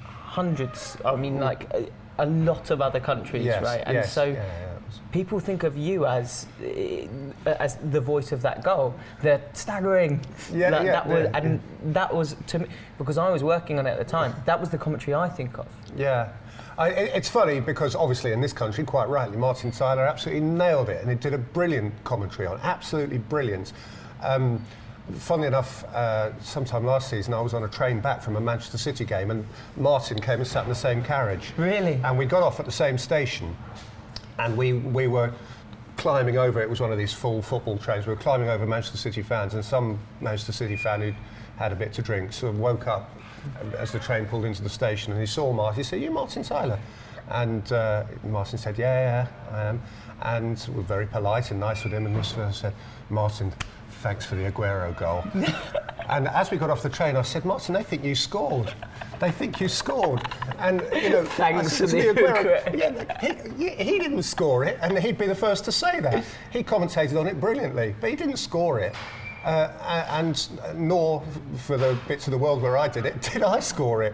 hundreds, 0.02 0.98
I 1.04 1.16
mean, 1.16 1.40
like 1.40 1.68
a, 1.74 1.88
a 2.20 2.26
lot 2.26 2.70
of 2.70 2.82
other 2.82 3.00
countries, 3.00 3.46
Yes, 3.46 3.64
right? 3.64 3.82
And 3.86 3.96
yes, 3.96 4.14
so 4.14 4.26
yeah, 4.26 4.34
yeah, 4.34 4.67
people 5.12 5.40
think 5.40 5.64
of 5.64 5.78
you 5.78 6.06
as 6.06 6.46
uh, 6.62 7.50
as 7.50 7.76
the 7.92 8.02
voice 8.02 8.32
of 8.32 8.42
that 8.42 8.64
goal. 8.64 8.96
They're 9.22 9.42
staggering. 9.54 10.22
Yeah, 10.54 10.72
that, 10.72 10.86
yeah, 10.86 10.92
that 10.92 11.08
was, 11.08 11.24
yeah. 11.24 11.38
and 11.38 11.62
that 11.94 12.14
was 12.14 12.36
to 12.48 12.60
me 12.60 12.68
because 12.98 13.18
I 13.18 13.30
was 13.30 13.44
working 13.44 13.80
on 13.80 13.88
it 13.88 13.92
at 13.92 14.00
the 14.00 14.06
time. 14.06 14.36
That 14.46 14.60
was 14.60 14.70
the 14.70 14.78
commentary 14.78 15.16
I 15.16 15.30
think 15.30 15.58
of. 15.58 15.68
Yeah. 15.96 16.30
I, 16.78 16.90
it's 16.90 17.30
funny 17.30 17.60
because 17.60 17.96
obviously 17.96 18.34
in 18.34 18.42
this 18.42 18.54
country, 18.54 18.84
quite 18.84 19.10
rightly, 19.10 19.36
Martin 19.36 19.72
Tyler 19.72 20.04
absolutely 20.04 20.42
nailed 20.42 20.90
it 20.90 21.02
and 21.02 21.10
it 21.10 21.22
did 21.22 21.34
a 21.34 21.38
brilliant 21.38 21.92
commentary 22.04 22.48
on 22.48 22.60
absolutely 22.62 23.18
brilliant. 23.18 23.74
Um, 24.22 24.64
funnily 25.16 25.48
enough, 25.48 25.84
uh, 25.86 26.40
sometime 26.40 26.86
last 26.86 27.10
season 27.10 27.34
I 27.34 27.42
was 27.42 27.56
on 27.56 27.64
a 27.64 27.68
train 27.68 28.00
back 28.00 28.22
from 28.22 28.36
a 28.36 28.42
Manchester 28.42 28.78
City 28.78 29.06
game 29.06 29.32
and 29.32 29.44
Martin 29.76 30.20
came 30.22 30.40
and 30.40 30.48
sat 30.48 30.64
in 30.64 30.70
the 30.70 30.76
same 30.76 31.04
carriage. 31.04 31.52
Really? 31.58 32.00
And 32.04 32.16
we 32.16 32.26
got 32.26 32.44
off 32.44 32.60
at 32.60 32.68
the 32.68 32.72
same 32.72 33.00
station 33.00 33.56
and 34.40 34.58
we, 34.58 34.74
we 34.74 35.08
were 35.08 35.34
climbing 35.98 36.38
over, 36.38 36.62
it 36.62 36.70
was 36.70 36.80
one 36.80 36.92
of 36.92 36.98
these 36.98 37.14
full 37.14 37.42
football 37.42 37.78
trains, 37.78 38.06
we 38.06 38.14
were 38.14 38.20
climbing 38.20 38.50
over 38.50 38.66
Manchester 38.66 38.98
City 38.98 39.22
fans 39.22 39.54
and 39.54 39.66
some 39.66 40.00
Manchester 40.22 40.52
City 40.52 40.76
fan 40.76 41.02
who'd 41.02 41.16
had 41.58 41.72
a 41.72 41.76
bit 41.76 41.92
to 41.94 42.02
drink 42.02 42.32
sort 42.34 42.54
of 42.54 42.60
woke 42.60 42.88
up 42.88 43.10
as 43.78 43.92
the 43.92 44.00
train 44.00 44.26
pulled 44.26 44.46
into 44.46 44.62
the 44.62 44.70
station 44.70 45.12
and 45.12 45.22
he 45.22 45.28
saw 45.28 45.52
Martin, 45.52 45.78
he 45.78 45.84
said, 45.84 46.02
you 46.02 46.12
Martin 46.12 46.44
Tyler? 46.44 46.80
And 47.30 47.70
uh, 47.74 48.06
Martin 48.24 48.58
said, 48.58 48.78
yeah, 48.78 49.28
yeah, 49.52 49.56
I 49.56 49.64
am. 49.66 49.82
And 50.22 50.68
we're 50.74 50.84
very 50.84 51.08
polite 51.08 51.52
and 51.52 51.60
nice 51.60 51.84
with 51.84 51.94
him 51.94 52.06
and 52.06 52.16
this 52.16 52.32
fellow 52.32 52.52
said, 52.52 52.74
Martin, 53.10 53.52
thanks 53.98 54.26
for 54.26 54.36
the 54.36 54.52
Aguero 54.52 54.96
goal. 54.98 55.24
and 56.10 56.28
as 56.28 56.52
we 56.52 56.58
got 56.58 56.70
off 56.70 56.84
the 56.84 56.90
train, 56.90 57.16
I 57.16 57.22
said, 57.22 57.46
Martin, 57.46 57.74
they 57.74 57.84
think 57.84 58.04
you 58.04 58.16
scored. 58.16 58.74
They 59.20 59.32
think 59.32 59.60
you 59.60 59.68
scored. 59.68 60.22
And, 60.60 60.82
you 60.94 61.10
know, 61.10 61.26
Thanks 61.26 61.66
I 61.66 61.68
said 61.70 61.90
to 61.90 62.02
to 62.04 62.14
the 62.14 62.22
Aguero, 62.22 62.78
yeah, 62.78 63.50
he, 63.58 63.70
he 63.84 64.00
didn't 64.00 64.24
score 64.24 64.64
it, 64.64 64.78
and 64.82 64.98
he'd 64.98 65.18
be 65.18 65.26
the 65.28 65.36
first 65.36 65.66
to 65.66 65.72
say 65.72 66.00
that. 66.00 66.24
He 66.52 66.64
commentated 66.64 67.20
on 67.20 67.28
it 67.28 67.40
brilliantly, 67.40 67.96
but 68.00 68.10
he 68.10 68.16
didn't 68.16 68.38
score 68.38 68.80
it. 68.80 68.96
Uh, 69.44 70.06
and 70.10 70.50
nor 70.76 71.24
for 71.66 71.78
the 71.78 71.98
bits 72.08 72.28
of 72.28 72.32
the 72.32 72.38
world 72.38 72.62
where 72.62 72.78
I 72.78 72.88
did 72.90 73.06
it, 73.06 73.22
did 73.34 73.44
I 73.44 73.60
score 73.60 74.04
it. 74.04 74.14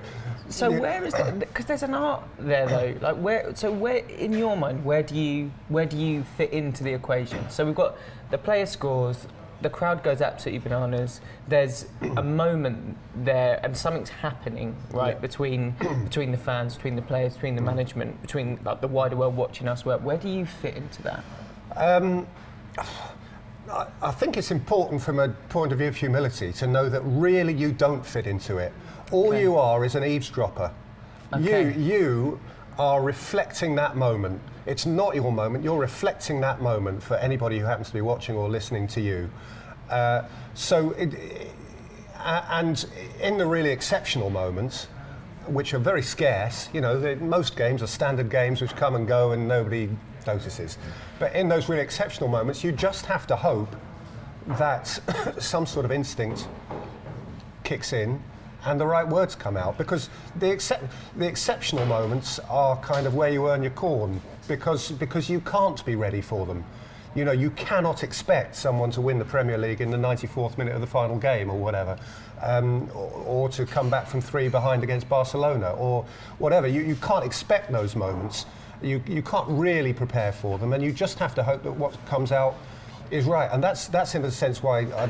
So 0.49 0.69
Yeah. 0.69 0.79
where 0.79 1.03
is 1.05 1.13
it? 1.15 1.39
Because 1.39 1.65
there's 1.65 1.83
an 1.83 1.93
art 1.95 2.23
there, 2.37 2.67
though. 2.67 2.93
Like 3.01 3.15
where? 3.15 3.55
So 3.55 3.71
where, 3.71 3.97
in 3.97 4.33
your 4.33 4.55
mind, 4.55 4.85
where 4.85 5.01
do 5.01 5.15
you 5.15 5.51
where 5.69 5.85
do 5.85 5.97
you 5.97 6.23
fit 6.37 6.51
into 6.51 6.83
the 6.83 6.93
equation? 6.93 7.49
So 7.49 7.65
we've 7.65 7.73
got 7.73 7.97
the 8.29 8.37
player 8.37 8.65
scores, 8.67 9.25
the 9.63 9.69
crowd 9.69 10.03
goes 10.03 10.21
absolutely 10.21 10.59
bananas. 10.59 11.21
There's 11.47 11.87
a 12.17 12.21
moment 12.21 12.97
there, 13.15 13.59
and 13.63 13.75
something's 13.75 14.09
happening, 14.09 14.75
right, 14.91 15.15
Yeah. 15.15 15.19
between 15.19 15.71
between 16.03 16.31
the 16.31 16.37
fans, 16.37 16.75
between 16.75 16.95
the 16.95 17.01
players, 17.01 17.33
between 17.33 17.55
the 17.55 17.61
mm. 17.61 17.65
management, 17.65 18.21
between 18.21 18.59
like, 18.63 18.81
the 18.81 18.87
wider 18.87 19.15
world 19.15 19.35
watching 19.35 19.67
us. 19.67 19.85
Where 19.85 19.97
where 19.97 20.17
do 20.17 20.29
you 20.29 20.45
fit 20.45 20.75
into 20.75 21.01
that? 21.03 21.23
Um, 21.75 22.27
I, 23.71 23.87
I 24.01 24.11
think 24.11 24.37
it's 24.37 24.51
important 24.51 25.01
from 25.01 25.19
a 25.19 25.29
point 25.49 25.71
of 25.71 25.79
view 25.79 25.87
of 25.87 25.95
humility 25.95 26.51
to 26.53 26.67
know 26.67 26.89
that 26.89 27.01
really 27.01 27.53
you 27.53 27.71
don't 27.71 28.05
fit 28.05 28.27
into 28.27 28.57
it. 28.57 28.73
All 29.11 29.29
Okay. 29.29 29.41
you 29.41 29.55
are 29.55 29.85
is 29.85 29.95
an 29.95 30.03
eavesdropper. 30.03 30.71
Okay. 31.33 31.73
You, 31.73 31.81
you 31.81 32.39
are 32.77 33.01
reflecting 33.01 33.75
that 33.75 33.95
moment. 33.95 34.41
It's 34.65 34.85
not 34.85 35.15
your 35.15 35.31
moment, 35.31 35.63
you're 35.63 35.79
reflecting 35.79 36.41
that 36.41 36.61
moment 36.61 37.03
for 37.03 37.15
anybody 37.15 37.59
who 37.59 37.65
happens 37.65 37.87
to 37.87 37.93
be 37.93 38.01
watching 38.01 38.35
or 38.35 38.49
listening 38.49 38.87
to 38.89 39.01
you. 39.01 39.29
Uh, 39.89 40.23
so, 40.53 40.91
it, 40.91 41.13
a- 42.15 42.45
and 42.51 42.85
in 43.21 43.37
the 43.37 43.45
really 43.45 43.71
exceptional 43.71 44.29
moments, 44.29 44.87
which 45.47 45.73
are 45.73 45.79
very 45.79 46.01
scarce, 46.01 46.69
you 46.73 46.79
know, 46.79 47.15
most 47.19 47.57
games 47.57 47.83
are 47.83 47.87
standard 47.87 48.29
games 48.29 48.61
which 48.61 48.75
come 48.75 48.95
and 48.95 49.07
go 49.07 49.33
and 49.33 49.47
nobody 49.47 49.89
notices. 50.25 50.77
But 51.19 51.35
in 51.35 51.49
those 51.49 51.67
really 51.67 51.81
exceptional 51.81 52.29
moments, 52.29 52.63
you 52.63 52.71
just 52.71 53.05
have 53.07 53.27
to 53.27 53.35
hope 53.35 53.75
that 54.47 54.87
some 55.39 55.65
sort 55.65 55.83
of 55.83 55.91
instinct 55.91 56.47
kicks 57.65 57.91
in 57.91 58.21
and 58.65 58.79
the 58.79 58.85
right 58.85 59.07
words 59.07 59.35
come 59.35 59.57
out 59.57 59.77
because 59.77 60.09
the, 60.37 60.49
excep- 60.49 60.89
the 61.17 61.27
exceptional 61.27 61.85
moments 61.85 62.39
are 62.49 62.77
kind 62.77 63.05
of 63.05 63.15
where 63.15 63.29
you 63.29 63.49
earn 63.49 63.61
your 63.61 63.71
corn 63.71 64.21
because, 64.47 64.91
because 64.91 65.29
you 65.29 65.41
can't 65.41 65.83
be 65.85 65.95
ready 65.95 66.21
for 66.21 66.45
them. 66.45 66.63
You 67.15 67.25
know, 67.25 67.31
you 67.31 67.51
cannot 67.51 68.03
expect 68.03 68.55
someone 68.55 68.89
to 68.91 69.01
win 69.01 69.19
the 69.19 69.25
Premier 69.25 69.57
League 69.57 69.81
in 69.81 69.91
the 69.91 69.97
94th 69.97 70.57
minute 70.57 70.73
of 70.73 70.81
the 70.81 70.87
final 70.87 71.17
game 71.17 71.49
or 71.49 71.57
whatever, 71.57 71.97
um, 72.41 72.89
or, 72.95 73.11
or 73.25 73.49
to 73.49 73.65
come 73.65 73.89
back 73.89 74.07
from 74.07 74.19
three 74.19 74.47
behind 74.49 74.83
against 74.83 75.07
Barcelona 75.07 75.73
or 75.73 76.05
whatever. 76.39 76.67
You, 76.67 76.81
you 76.81 76.95
can't 76.95 77.23
expect 77.23 77.71
those 77.71 77.95
moments. 77.95 78.47
You, 78.81 79.01
you 79.07 79.21
can't 79.21 79.47
really 79.47 79.93
prepare 79.93 80.31
for 80.31 80.57
them, 80.57 80.73
and 80.73 80.83
you 80.83 80.91
just 80.91 81.19
have 81.19 81.35
to 81.35 81.43
hope 81.43 81.63
that 81.63 81.71
what 81.71 82.03
comes 82.07 82.31
out 82.31 82.55
is 83.11 83.25
right. 83.25 83.49
And 83.51 83.63
that's, 83.63 83.87
that's 83.87 84.15
in 84.15 84.25
a 84.25 84.31
sense 84.31 84.63
why 84.63 84.79
I 84.79 85.09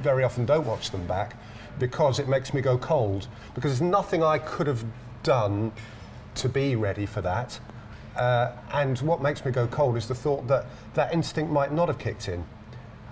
very 0.00 0.24
often 0.24 0.46
don't 0.46 0.66
watch 0.66 0.90
them 0.90 1.06
back 1.06 1.36
because 1.78 2.18
it 2.18 2.28
makes 2.28 2.54
me 2.54 2.60
go 2.60 2.78
cold. 2.78 3.28
Because 3.54 3.78
there's 3.78 3.90
nothing 3.90 4.22
I 4.22 4.38
could 4.38 4.66
have 4.66 4.84
done 5.22 5.72
to 6.36 6.48
be 6.48 6.76
ready 6.76 7.06
for 7.06 7.20
that. 7.22 7.58
Uh, 8.16 8.52
and 8.72 8.98
what 9.00 9.22
makes 9.22 9.44
me 9.44 9.50
go 9.50 9.66
cold 9.66 9.96
is 9.96 10.06
the 10.06 10.14
thought 10.14 10.46
that 10.48 10.66
that 10.94 11.12
instinct 11.12 11.50
might 11.50 11.72
not 11.72 11.88
have 11.88 11.98
kicked 11.98 12.28
in. 12.28 12.44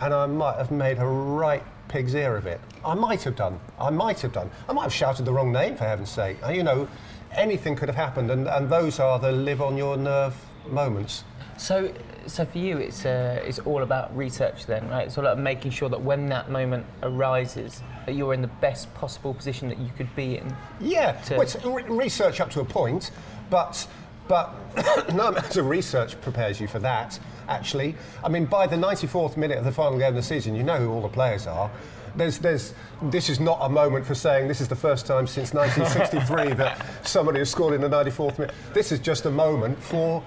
And 0.01 0.15
I 0.15 0.27
might 0.27 0.57
have 0.57 0.71
made 0.71 0.99
a 0.99 1.07
right 1.07 1.63
pig's 1.89 2.15
ear 2.15 2.37
of 2.37 2.47
it. 2.47 2.61
I 2.85 2.95
might 2.95 3.23
have 3.25 3.37
done. 3.37 3.61
I 3.79 3.91
might 3.91 4.21
have 4.21 4.33
done. 4.33 4.51
I 4.69 4.73
might 4.73 4.85
have 4.85 4.95
shouted 4.95 5.25
the 5.25 5.33
wrong 5.33 5.53
name, 5.53 5.77
for 5.77 5.85
heaven's 5.85 6.11
sake. 6.11 6.39
You 6.51 6.63
know, 6.63 6.89
anything 7.33 7.77
could 7.77 7.89
have 7.89 7.97
happened. 7.97 8.31
And, 8.31 8.47
and 8.49 8.69
those 8.71 8.99
are 8.99 9.19
the 9.19 9.33
live 9.33 9.61
on 9.61 9.77
your 9.77 9.97
nerve 9.97 10.35
moments. 10.69 11.25
So, 11.57 11.93
so 12.27 12.45
for 12.45 12.59
you, 12.59 12.79
it's 12.79 13.05
uh, 13.05 13.43
it's 13.45 13.59
all 13.61 13.83
about 13.83 14.17
research 14.17 14.67
then, 14.67 14.89
right? 14.89 15.07
It's 15.07 15.19
all 15.19 15.27
about 15.27 15.39
making 15.39 15.71
sure 15.73 15.89
that 15.89 16.01
when 16.01 16.29
that 16.29 16.51
moment 16.51 16.87
arises, 17.03 17.83
that 18.07 18.15
you're 18.15 18.35
in 18.35 18.43
the 18.43 18.49
best 18.49 18.93
possible 18.95 19.35
position 19.35 19.69
that 19.69 19.79
you 19.79 19.91
could 19.97 20.15
be 20.17 20.39
in. 20.39 20.57
Yeah, 20.81 21.21
well, 21.31 21.43
it's 21.43 21.57
re- 21.65 21.85
research 21.85 22.41
up 22.41 22.51
to 22.51 22.61
a 22.61 22.65
point, 22.65 23.11
but 23.51 23.87
but 24.31 24.55
no 25.13 25.29
amount 25.29 25.57
of 25.57 25.67
research 25.67 26.21
prepares 26.21 26.61
you 26.61 26.69
for 26.69 26.79
that. 26.79 27.19
Actually, 27.49 27.97
I 28.23 28.29
mean, 28.29 28.45
by 28.45 28.69
the 28.69 28.77
94th 28.77 29.37
minute 29.37 29.59
of 29.59 29.65
the 29.65 29.73
final 29.73 29.99
game 29.99 30.11
of 30.11 30.15
the 30.15 30.23
season, 30.23 30.55
you 30.55 30.63
know 30.63 30.77
who 30.77 30.89
all 30.93 31.03
the 31.03 31.09
players 31.09 31.49
are. 31.49 31.69
There's, 32.15 32.39
there's, 32.39 32.75
this 33.03 33.29
is 33.29 33.41
not 33.41 33.59
a 33.61 33.69
moment 33.69 34.07
for 34.07 34.15
saying 34.15 34.47
this 34.47 34.61
is 34.61 34.69
the 34.69 34.77
first 34.77 35.05
time 35.05 35.27
since 35.27 35.53
1963 35.55 36.55
that 36.55 36.87
somebody 37.05 37.41
has 37.41 37.51
scored 37.51 37.75
in 37.75 37.81
the 37.81 37.89
94th 37.89 38.39
minute. 38.39 38.55
This 38.73 38.93
is 38.93 39.01
just 39.01 39.27
a 39.27 39.31
moment 39.31 39.77
for, 39.83 40.23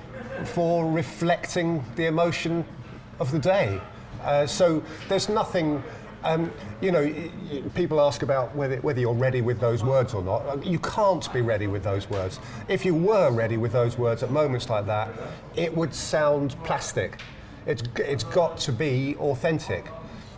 for 0.45 0.89
reflecting 0.91 1.83
the 1.95 2.05
emotion 2.05 2.65
of 3.19 3.31
the 3.31 3.39
day. 3.39 3.79
Uh, 4.23 4.45
so 4.45 4.81
there's 5.09 5.29
nothing, 5.29 5.83
um, 6.23 6.51
you 6.81 6.91
know, 6.91 7.13
people 7.75 7.99
ask 7.99 8.23
about 8.23 8.55
whether, 8.55 8.77
whether 8.77 8.99
you're 8.99 9.13
ready 9.13 9.41
with 9.41 9.59
those 9.59 9.83
words 9.83 10.13
or 10.13 10.21
not. 10.21 10.45
Uh, 10.47 10.57
You 10.63 10.79
can't 10.79 11.31
be 11.33 11.41
ready 11.41 11.67
with 11.67 11.83
those 11.83 12.09
words. 12.09 12.39
If 12.67 12.85
you 12.85 12.95
were 12.95 13.31
ready 13.31 13.57
with 13.57 13.71
those 13.71 13.97
words 13.97 14.23
at 14.23 14.31
moments 14.31 14.69
like 14.69 14.85
that, 14.85 15.09
it 15.55 15.75
would 15.75 15.93
sound 15.93 16.55
plastic. 16.63 17.19
It's, 17.65 17.83
it's 17.97 18.23
got 18.23 18.57
to 18.59 18.71
be 18.71 19.15
authentic. 19.19 19.85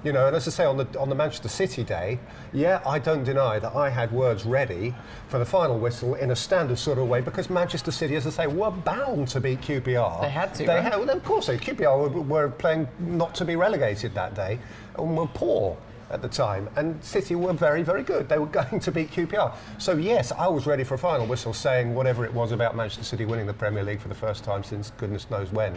You 0.05 0.13
know, 0.13 0.27
and 0.27 0.35
as 0.35 0.47
I 0.47 0.51
say 0.51 0.65
on 0.65 0.77
the 0.77 0.87
on 0.99 1.09
the 1.09 1.15
Manchester 1.15 1.49
City 1.49 1.83
day, 1.83 2.19
yeah, 2.53 2.79
I 2.85 2.99
don't 2.99 3.23
deny 3.23 3.57
that 3.57 3.75
I 3.75 3.89
had 3.89 4.11
words 4.11 4.45
ready 4.45 4.93
for 5.29 5.39
the 5.39 5.45
final 5.45 5.79
whistle 5.79 6.13
in 6.13 6.29
a 6.29 6.35
standard 6.35 6.77
sort 6.77 6.99
of 6.99 7.07
way 7.07 7.21
because 7.21 7.49
Manchester 7.49 7.89
City, 7.89 8.15
as 8.15 8.27
I 8.27 8.29
say, 8.29 8.45
were 8.47 8.69
bound 8.69 9.29
to 9.29 9.41
beat 9.41 9.61
QPR. 9.61 10.21
They 10.21 10.29
had 10.29 10.53
to, 10.53 10.63
They 10.63 10.75
right? 10.75 10.83
had, 10.83 10.99
well, 10.99 11.09
of 11.09 11.23
course, 11.23 11.47
they 11.47 11.57
QPR 11.57 12.13
were, 12.13 12.21
were 12.21 12.49
playing 12.49 12.87
not 12.99 13.33
to 13.33 13.45
be 13.45 13.55
relegated 13.55 14.13
that 14.13 14.35
day 14.35 14.59
and 14.95 15.17
were 15.17 15.25
poor 15.25 15.75
at 16.11 16.21
the 16.21 16.29
time, 16.29 16.69
and 16.75 17.03
City 17.03 17.33
were 17.33 17.53
very, 17.53 17.81
very 17.81 18.03
good. 18.03 18.29
They 18.29 18.37
were 18.37 18.45
going 18.61 18.79
to 18.79 18.91
beat 18.91 19.09
QPR. 19.09 19.55
So 19.79 19.97
yes, 19.97 20.31
I 20.31 20.47
was 20.47 20.67
ready 20.67 20.83
for 20.83 20.93
a 20.93 20.99
final 20.99 21.25
whistle, 21.25 21.51
saying 21.51 21.95
whatever 21.95 22.25
it 22.25 22.31
was 22.31 22.51
about 22.51 22.75
Manchester 22.75 23.03
City 23.03 23.25
winning 23.25 23.47
the 23.47 23.55
Premier 23.55 23.83
League 23.83 24.01
for 24.01 24.09
the 24.09 24.13
first 24.13 24.43
time 24.43 24.63
since 24.63 24.91
goodness 24.97 25.31
knows 25.31 25.51
when, 25.51 25.75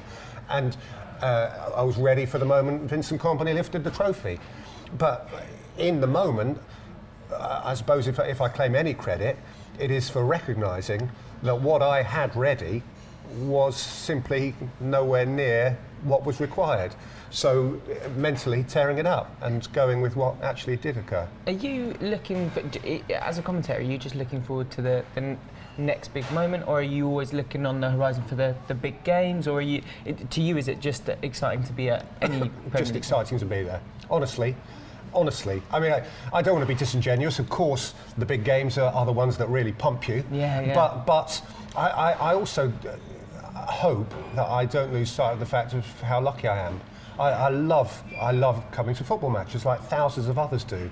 and 0.51 0.77
uh, 1.23 1.73
I 1.77 1.83
was 1.83 1.97
ready 1.97 2.27
for 2.27 2.39
the 2.39 2.45
moment 2.45 2.83
Vincent 2.83 3.21
Kompany 3.21 3.55
lifted 3.55 3.85
the 3.85 3.91
trophy. 3.91 4.39
But 4.97 5.29
in 5.79 6.01
the 6.01 6.07
moment, 6.07 6.59
uh, 7.33 7.63
I 7.65 7.75
suppose 7.75 8.09
if, 8.09 8.19
if 8.19 8.41
I 8.41 8.49
claim 8.49 8.75
any 8.75 8.95
credit, 8.95 9.37
it 9.79 9.91
is 9.91 10.09
for 10.09 10.25
recognising 10.25 11.11
that 11.43 11.61
what 11.61 11.83
I 11.83 12.03
had 12.03 12.35
ready 12.35 12.83
was 13.37 13.77
simply 13.77 14.55
nowhere 14.81 15.27
near 15.27 15.79
what 16.03 16.25
was 16.25 16.41
required. 16.41 16.95
So 17.31 17.81
mentally 18.17 18.65
tearing 18.65 18.99
it 18.99 19.07
up 19.07 19.37
and 19.43 19.71
going 19.73 20.01
with 20.01 20.17
what 20.17 20.43
actually 20.43 20.77
did 20.77 20.97
occur. 20.97 21.29
Are 21.47 21.53
you 21.53 21.95
looking 22.01 22.51
for, 22.51 22.63
as 23.15 23.39
a 23.39 23.43
commentator? 23.43 23.81
Are 23.81 23.83
you 23.83 23.99
just 23.99 24.15
looking 24.15 24.43
forward 24.43 24.71
to 24.73 24.83
the, 24.83 25.05
the 25.15 25.37
next 25.79 26.09
big 26.09 26.31
moment, 26.33 26.67
or 26.67 26.81
are 26.81 26.83
you 26.83 27.07
always 27.07 27.33
looking 27.33 27.65
on 27.65 27.81
the 27.81 27.91
horizon 27.91 28.25
for 28.25 28.35
the, 28.35 28.55
the 28.67 28.75
big 28.75 29.03
games, 29.05 29.47
or 29.47 29.59
are 29.59 29.63
you? 29.63 29.83
It, 30.05 30.31
to 30.31 30.43
you, 30.43 30.57
is 30.57 30.69
it 30.69 30.81
just 30.81 31.09
exciting 31.23 31.65
to 31.65 31.73
be 31.73 31.91
at 31.91 32.07
any? 32.21 32.51
Just 32.77 32.97
exciting 32.97 33.39
to 33.39 33.45
be 33.45 33.63
there, 33.63 33.81
honestly. 34.11 34.57
Honestly, 35.15 35.63
I 35.71 35.81
mean, 35.81 35.93
I, 35.93 36.05
I 36.35 36.43
don't 36.43 36.55
want 36.55 36.69
to 36.69 36.73
be 36.73 36.79
disingenuous. 36.79 37.39
Of 37.39 37.49
course, 37.49 37.95
the 38.19 38.27
big 38.27 38.45
games 38.45 38.77
are, 38.77 38.93
are 38.93 39.07
the 39.07 39.13
ones 39.13 39.39
that 39.39 39.49
really 39.49 39.73
pump 39.73 40.07
you. 40.07 40.23
Yeah, 40.31 40.61
yeah. 40.61 40.75
But 40.75 41.07
but 41.07 41.43
I, 41.75 41.89
I, 41.89 42.11
I 42.13 42.35
also 42.35 42.71
uh, 42.87 43.67
hope 43.67 44.13
that 44.35 44.47
I 44.47 44.67
don't 44.67 44.93
lose 44.93 45.11
sight 45.11 45.33
of 45.33 45.41
the 45.41 45.47
fact 45.47 45.73
of 45.73 45.87
how 46.03 46.21
lucky 46.21 46.47
I 46.47 46.67
am. 46.67 46.79
I, 47.19 47.31
I 47.31 47.49
love 47.49 48.03
I 48.21 48.33
love 48.33 48.65
coming 48.71 48.95
to 48.97 49.05
football 49.05 49.31
matches 49.31 49.65
like 49.65 49.83
thousands 49.83 50.29
of 50.29 50.39
others 50.39 50.65
do, 50.65 50.91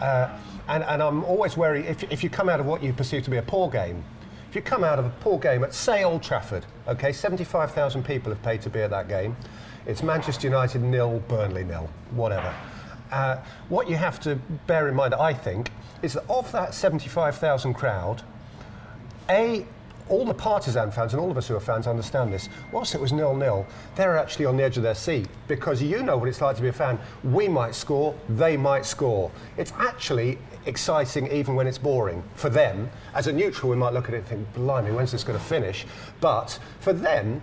uh, 0.00 0.28
and 0.68 0.84
and 0.84 1.02
I'm 1.02 1.24
always 1.24 1.56
wary 1.56 1.86
if 1.86 2.02
if 2.04 2.22
you 2.22 2.30
come 2.30 2.48
out 2.48 2.60
of 2.60 2.66
what 2.66 2.82
you 2.82 2.92
perceive 2.92 3.24
to 3.24 3.30
be 3.30 3.38
a 3.38 3.42
poor 3.42 3.70
game. 3.70 4.04
If 4.52 4.56
you 4.56 4.60
come 4.60 4.84
out 4.84 4.98
of 4.98 5.06
a 5.06 5.10
poor 5.20 5.38
game 5.38 5.64
at, 5.64 5.72
say, 5.72 6.04
Old 6.04 6.22
Trafford, 6.22 6.66
okay, 6.86 7.10
75,000 7.10 8.04
people 8.04 8.30
have 8.30 8.42
paid 8.42 8.60
to 8.60 8.68
be 8.68 8.80
at 8.80 8.90
that 8.90 9.08
game. 9.08 9.34
It's 9.86 10.02
Manchester 10.02 10.46
United 10.46 10.82
nil, 10.82 11.22
Burnley 11.26 11.64
nil, 11.64 11.88
whatever. 12.10 12.54
Uh, 13.10 13.38
what 13.70 13.88
you 13.88 13.96
have 13.96 14.20
to 14.20 14.36
bear 14.66 14.88
in 14.88 14.94
mind, 14.94 15.14
I 15.14 15.32
think, 15.32 15.70
is 16.02 16.12
that 16.12 16.28
of 16.28 16.52
that 16.52 16.74
75,000 16.74 17.72
crowd, 17.72 18.22
a, 19.30 19.64
all 20.12 20.26
the 20.26 20.34
partisan 20.34 20.90
fans 20.90 21.14
and 21.14 21.20
all 21.20 21.30
of 21.30 21.38
us 21.38 21.48
who 21.48 21.56
are 21.56 21.60
fans 21.60 21.86
understand 21.86 22.30
this. 22.30 22.50
Whilst 22.70 22.94
it 22.94 23.00
was 23.00 23.12
nil-nil, 23.12 23.66
they're 23.96 24.18
actually 24.18 24.44
on 24.44 24.58
the 24.58 24.62
edge 24.62 24.76
of 24.76 24.82
their 24.82 24.94
seat 24.94 25.26
because 25.48 25.82
you 25.82 26.02
know 26.02 26.18
what 26.18 26.28
it's 26.28 26.42
like 26.42 26.54
to 26.56 26.62
be 26.62 26.68
a 26.68 26.72
fan. 26.72 26.98
We 27.24 27.48
might 27.48 27.74
score, 27.74 28.14
they 28.28 28.58
might 28.58 28.84
score. 28.84 29.30
It's 29.56 29.72
actually 29.78 30.38
exciting 30.66 31.32
even 31.32 31.54
when 31.54 31.66
it's 31.66 31.78
boring 31.78 32.22
for 32.34 32.50
them. 32.50 32.90
As 33.14 33.26
a 33.26 33.32
neutral, 33.32 33.70
we 33.70 33.76
might 33.76 33.94
look 33.94 34.08
at 34.08 34.14
it 34.14 34.18
and 34.18 34.26
think, 34.26 34.54
blimey, 34.54 34.90
when's 34.90 35.12
this 35.12 35.24
going 35.24 35.38
to 35.38 35.44
finish? 35.44 35.86
But 36.20 36.58
for 36.80 36.92
them, 36.92 37.40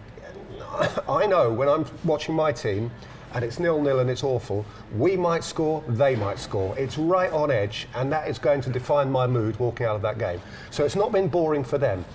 I 1.09 1.25
know 1.25 1.51
when 1.51 1.67
I'm 1.67 1.87
watching 2.03 2.35
my 2.35 2.51
team 2.51 2.91
and 3.33 3.43
it's 3.43 3.59
nil 3.59 3.81
nil 3.81 3.99
and 3.99 4.09
it's 4.09 4.23
awful, 4.23 4.65
we 4.95 5.15
might 5.15 5.43
score, 5.43 5.83
they 5.87 6.15
might 6.15 6.39
score. 6.39 6.77
It's 6.77 6.97
right 6.97 7.31
on 7.31 7.51
edge, 7.51 7.87
and 7.95 8.11
that 8.11 8.27
is 8.27 8.39
going 8.39 8.61
to 8.61 8.69
define 8.69 9.11
my 9.11 9.27
mood 9.27 9.59
walking 9.59 9.85
out 9.85 9.95
of 9.95 10.01
that 10.01 10.17
game. 10.17 10.41
So 10.71 10.83
it's 10.83 10.95
not 10.95 11.11
been 11.11 11.27
boring 11.27 11.63
for 11.63 11.77
them. 11.77 12.05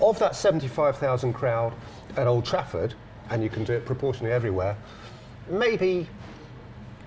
Of 0.00 0.18
that 0.18 0.34
75,000 0.34 1.32
crowd 1.32 1.74
at 2.16 2.26
Old 2.26 2.44
Trafford, 2.44 2.94
and 3.28 3.42
you 3.42 3.50
can 3.50 3.64
do 3.64 3.74
it 3.74 3.84
proportionally 3.84 4.32
everywhere, 4.32 4.76
maybe 5.48 6.08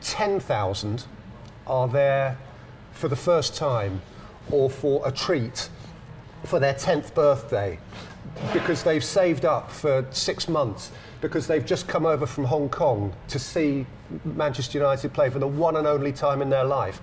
10,000 0.02 1.06
are 1.66 1.88
there 1.88 2.38
for 2.92 3.08
the 3.08 3.16
first 3.16 3.56
time 3.56 4.02
or 4.52 4.70
for 4.70 5.02
a 5.08 5.12
treat 5.12 5.70
for 6.44 6.60
their 6.60 6.74
10th 6.74 7.14
birthday 7.14 7.80
because 8.52 8.84
they've 8.84 9.04
saved 9.04 9.46
up 9.46 9.72
for 9.72 10.06
six 10.12 10.48
months 10.48 10.92
because 11.22 11.48
they've 11.48 11.66
just 11.66 11.88
come 11.88 12.06
over 12.06 12.26
from 12.26 12.44
Hong 12.44 12.70
Kong 12.70 13.14
to 13.30 13.40
see 13.40 13.86
Manchester 14.26 14.78
United 14.78 15.14
play 15.14 15.30
for 15.30 15.40
the 15.40 15.48
one 15.48 15.78
and 15.78 15.88
only 15.88 16.12
time 16.12 16.42
in 16.42 16.50
their 16.50 16.66
life. 16.66 17.02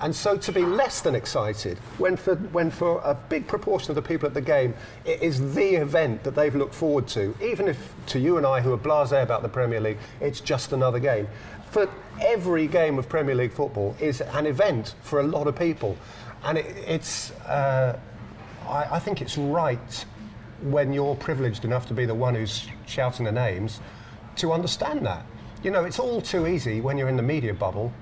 And 0.00 0.14
so 0.14 0.36
to 0.36 0.52
be 0.52 0.62
less 0.62 1.00
than 1.00 1.14
excited 1.14 1.78
when 1.98 2.16
for, 2.16 2.34
when 2.36 2.70
for 2.70 3.00
a 3.04 3.14
big 3.14 3.46
proportion 3.46 3.90
of 3.92 3.94
the 3.94 4.02
people 4.02 4.26
at 4.26 4.34
the 4.34 4.40
game, 4.40 4.74
it 5.04 5.22
is 5.22 5.54
the 5.54 5.76
event 5.76 6.24
that 6.24 6.34
they've 6.34 6.54
looked 6.54 6.74
forward 6.74 7.06
to, 7.08 7.34
even 7.42 7.68
if 7.68 7.94
to 8.06 8.18
you 8.18 8.36
and 8.36 8.46
I 8.46 8.60
who 8.60 8.72
are 8.72 8.78
blasé 8.78 9.22
about 9.22 9.42
the 9.42 9.48
Premier 9.48 9.80
League, 9.80 9.98
it's 10.20 10.40
just 10.40 10.72
another 10.72 10.98
game. 10.98 11.28
For 11.70 11.88
every 12.20 12.66
game 12.66 12.98
of 12.98 13.08
Premier 13.08 13.34
League 13.34 13.52
football 13.52 13.96
is 14.00 14.20
an 14.20 14.46
event 14.46 14.94
for 15.02 15.20
a 15.20 15.24
lot 15.24 15.46
of 15.46 15.56
people. 15.56 15.96
And 16.42 16.58
it, 16.58 16.66
it's, 16.86 17.30
uh, 17.42 17.98
I, 18.66 18.96
I 18.96 18.98
think 18.98 19.22
it's 19.22 19.38
right 19.38 20.04
when 20.62 20.92
you're 20.92 21.14
privileged 21.14 21.64
enough 21.64 21.86
to 21.88 21.94
be 21.94 22.04
the 22.04 22.14
one 22.14 22.34
who's 22.34 22.68
shouting 22.86 23.26
the 23.26 23.32
names 23.32 23.80
to 24.36 24.52
understand 24.52 25.06
that. 25.06 25.24
You 25.62 25.70
know, 25.70 25.84
it's 25.84 25.98
all 25.98 26.20
too 26.20 26.46
easy 26.46 26.80
when 26.80 26.98
you're 26.98 27.08
in 27.08 27.16
the 27.16 27.22
media 27.22 27.54
bubble 27.54 27.92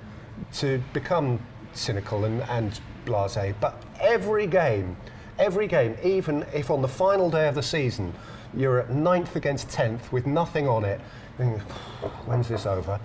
to 0.54 0.82
become 0.92 1.38
cynical 1.72 2.24
and, 2.24 2.42
and 2.42 2.80
blase. 3.04 3.54
But 3.60 3.82
every 4.00 4.46
game, 4.46 4.96
every 5.38 5.66
game, 5.66 5.96
even 6.02 6.44
if 6.52 6.70
on 6.70 6.82
the 6.82 6.88
final 6.88 7.30
day 7.30 7.48
of 7.48 7.54
the 7.54 7.62
season 7.62 8.12
you're 8.54 8.80
at 8.80 8.90
ninth 8.90 9.36
against 9.36 9.70
tenth 9.70 10.12
with 10.12 10.26
nothing 10.26 10.68
on 10.68 10.84
it, 10.84 11.00
when's 12.26 12.48
this 12.48 12.66
over? 12.66 13.00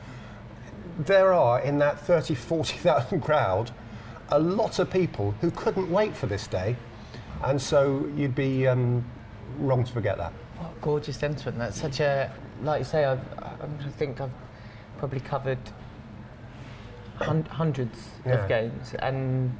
There 1.00 1.34
are 1.34 1.60
in 1.62 1.78
that 1.80 2.00
30, 2.00 2.36
40,000 2.36 3.22
crowd 3.22 3.72
a 4.30 4.40
lot 4.40 4.80
of 4.80 4.90
people 4.90 5.32
who 5.42 5.52
couldn't 5.52 5.90
wait 5.90 6.16
for 6.16 6.26
this 6.28 6.48
day, 6.48 6.76
and 7.44 7.62
so 7.62 8.10
you'd 8.16 8.36
be 8.36 8.68
um, 8.68 9.06
wrong 9.60 9.84
to 9.84 9.92
forget 9.92 10.18
that. 10.18 10.34
What 10.58 10.82
gorgeous 10.82 11.18
sentiment. 11.18 11.58
That's 11.58 11.80
such 11.80 12.00
a, 12.00 12.32
like 12.62 12.80
you 12.80 12.86
say, 12.86 13.06
I've, 13.06 13.22
I 13.40 13.90
think 13.98 14.20
I've 14.20 14.32
probably 14.98 15.20
covered 15.20 15.60
hun- 17.20 17.46
hundreds 17.50 17.98
Yeah. 18.26 18.34
of 18.34 18.48
games, 18.50 18.94
and 19.00 19.56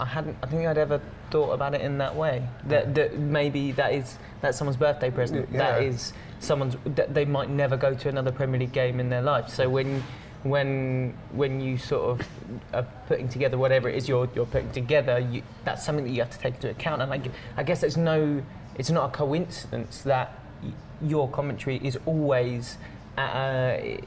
I 0.00 0.04
hadn't. 0.06 0.36
I 0.42 0.46
think 0.46 0.66
I'd 0.66 0.78
ever 0.78 1.00
thought 1.30 1.52
about 1.52 1.74
it 1.74 1.80
in 1.80 1.98
that 1.98 2.14
way. 2.16 2.42
That, 2.66 2.94
that 2.94 3.18
maybe 3.18 3.72
that 3.72 3.92
is 3.92 4.18
that's 4.40 4.58
someone's 4.58 4.76
birthday 4.76 5.10
present. 5.10 5.48
Yeah. 5.52 5.58
That 5.58 5.82
is 5.82 6.12
someone's. 6.40 6.76
That 6.84 7.14
they 7.14 7.24
might 7.24 7.48
never 7.50 7.76
go 7.76 7.94
to 7.94 8.08
another 8.08 8.32
Premier 8.32 8.60
League 8.60 8.72
game 8.72 8.98
in 9.00 9.08
their 9.08 9.22
life. 9.22 9.48
So 9.48 9.68
when 9.68 10.02
when 10.42 11.14
when 11.32 11.60
you 11.60 11.78
sort 11.78 12.20
of 12.20 12.26
are 12.74 12.86
putting 13.06 13.28
together 13.28 13.56
whatever 13.56 13.88
it 13.88 13.94
is 13.96 14.08
you're 14.08 14.28
you're 14.34 14.46
putting 14.46 14.70
together, 14.72 15.18
you, 15.18 15.42
that's 15.64 15.84
something 15.84 16.04
that 16.04 16.10
you 16.10 16.20
have 16.20 16.30
to 16.30 16.38
take 16.38 16.54
into 16.56 16.70
account. 16.70 17.00
And 17.02 17.12
I, 17.12 17.20
I 17.56 17.62
guess 17.62 17.82
it's 17.82 17.96
no, 17.96 18.42
it's 18.76 18.90
not 18.90 19.08
a 19.10 19.12
coincidence 19.16 20.02
that 20.02 20.32
y- 20.62 20.70
your 21.00 21.28
commentary 21.30 21.76
is 21.82 21.98
always 22.04 22.76
at 23.16 23.32
a, 23.36 24.00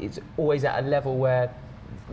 it's 0.00 0.18
always 0.36 0.64
at 0.64 0.82
a 0.84 0.86
level 0.86 1.16
where 1.16 1.54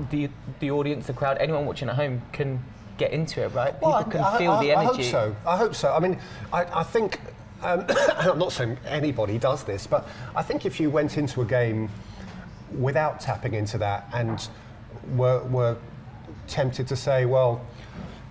the 0.10 0.30
the 0.60 0.72
audience, 0.72 1.08
the 1.08 1.14
crowd, 1.14 1.38
anyone 1.40 1.66
watching 1.66 1.90
at 1.90 1.96
home 1.96 2.22
can 2.32 2.64
get 2.98 3.12
into 3.12 3.42
it, 3.44 3.50
right? 3.54 3.74
People 3.74 4.04
can 4.06 4.22
I, 4.22 4.38
feel 4.38 4.52
I, 4.52 4.64
the 4.64 4.74
I 4.74 4.84
energy. 4.84 5.04
hope 5.04 5.12
so. 5.12 5.36
I 5.46 5.58
hope 5.58 5.76
so. 5.76 5.94
I 5.94 6.00
mean, 6.00 6.20
I, 6.54 6.80
I 6.80 6.84
think. 6.84 7.20
Um, 7.64 7.86
I'm 8.18 8.38
not 8.38 8.52
saying 8.52 8.78
anybody 8.86 9.38
does 9.38 9.64
this, 9.64 9.88
but 9.88 10.08
I 10.36 10.42
think 10.44 10.66
if 10.66 10.80
you 10.80 10.90
went 10.90 11.18
into 11.18 11.42
a 11.42 11.46
game 11.46 11.90
without 12.78 13.20
tapping 13.20 13.54
into 13.54 13.78
that 13.80 14.08
and 14.14 14.48
were, 15.16 15.42
were 15.46 15.78
tempted 16.48 16.88
to 16.88 16.96
say, 16.96 17.26
well, 17.26 17.66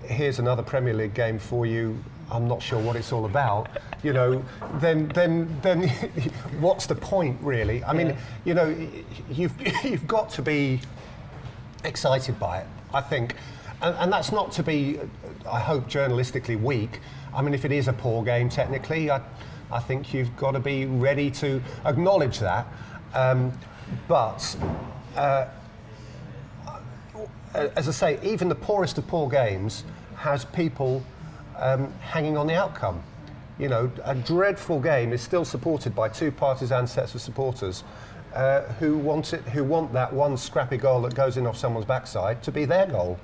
here's 0.04 0.38
another 0.38 0.62
Premier 0.62 0.92
League 0.94 1.14
game 1.14 1.38
for 1.38 1.66
you. 1.66 1.98
I'm 2.30 2.46
not 2.46 2.62
sure 2.62 2.78
what 2.80 2.96
it's 2.96 3.12
all 3.12 3.24
about. 3.26 3.68
You 4.02 4.12
know, 4.12 4.44
then 4.74 5.08
then 5.08 5.58
then 5.62 5.88
what's 6.60 6.86
the 6.86 6.94
point 6.94 7.38
really? 7.40 7.82
I 7.84 7.92
mean, 7.92 8.08
Yeah. 8.08 8.16
you 8.44 8.54
know, 8.54 8.88
you've 9.30 9.84
you've 9.84 10.06
got 10.06 10.30
to 10.30 10.42
be 10.42 10.80
excited 11.84 12.38
by 12.38 12.58
it. 12.58 12.66
I 12.92 13.00
think, 13.00 13.34
and, 13.82 13.94
and 13.96 14.12
that's 14.12 14.32
not 14.32 14.52
to 14.52 14.62
be, 14.62 14.98
I 15.50 15.60
hope, 15.60 15.88
journalistically 15.88 16.60
weak. 16.60 17.00
I 17.34 17.42
mean, 17.42 17.54
if 17.54 17.64
it 17.64 17.72
is 17.72 17.88
a 17.88 17.92
poor 17.92 18.24
game 18.24 18.48
technically, 18.48 19.10
I, 19.10 19.20
I 19.72 19.80
think 19.80 20.14
you've 20.14 20.36
got 20.36 20.52
to 20.52 20.60
be 20.60 20.86
ready 20.86 21.30
to 21.32 21.62
acknowledge 21.84 22.38
that. 22.38 22.66
Um, 23.14 23.52
but 24.08 24.56
uh, 25.16 25.46
as 27.54 27.88
I 27.88 27.92
say, 27.92 28.18
even 28.22 28.48
the 28.48 28.54
poorest 28.54 28.98
of 28.98 29.06
poor 29.06 29.28
games 29.28 29.84
has 30.16 30.44
people 30.44 31.04
um, 31.58 31.92
hanging 32.00 32.36
on 32.36 32.46
the 32.46 32.54
outcome. 32.54 33.02
You 33.58 33.68
know, 33.68 33.90
a 34.04 34.14
dreadful 34.14 34.80
game 34.80 35.12
is 35.12 35.22
still 35.22 35.44
supported 35.44 35.94
by 35.94 36.08
two 36.08 36.32
partisan 36.32 36.86
sets 36.86 37.14
of 37.14 37.20
supporters 37.20 37.84
uh, 38.34 38.62
who 38.80 38.98
want 38.98 39.32
it, 39.32 39.42
who 39.42 39.64
want 39.64 39.92
that 39.92 40.12
one 40.12 40.36
scrappy 40.36 40.76
goal 40.76 41.00
that 41.02 41.14
goes 41.14 41.36
in 41.36 41.46
off 41.46 41.56
someone's 41.56 41.86
backside 41.86 42.42
to 42.42 42.52
be 42.52 42.64
their 42.64 42.86
goal, 42.86 43.18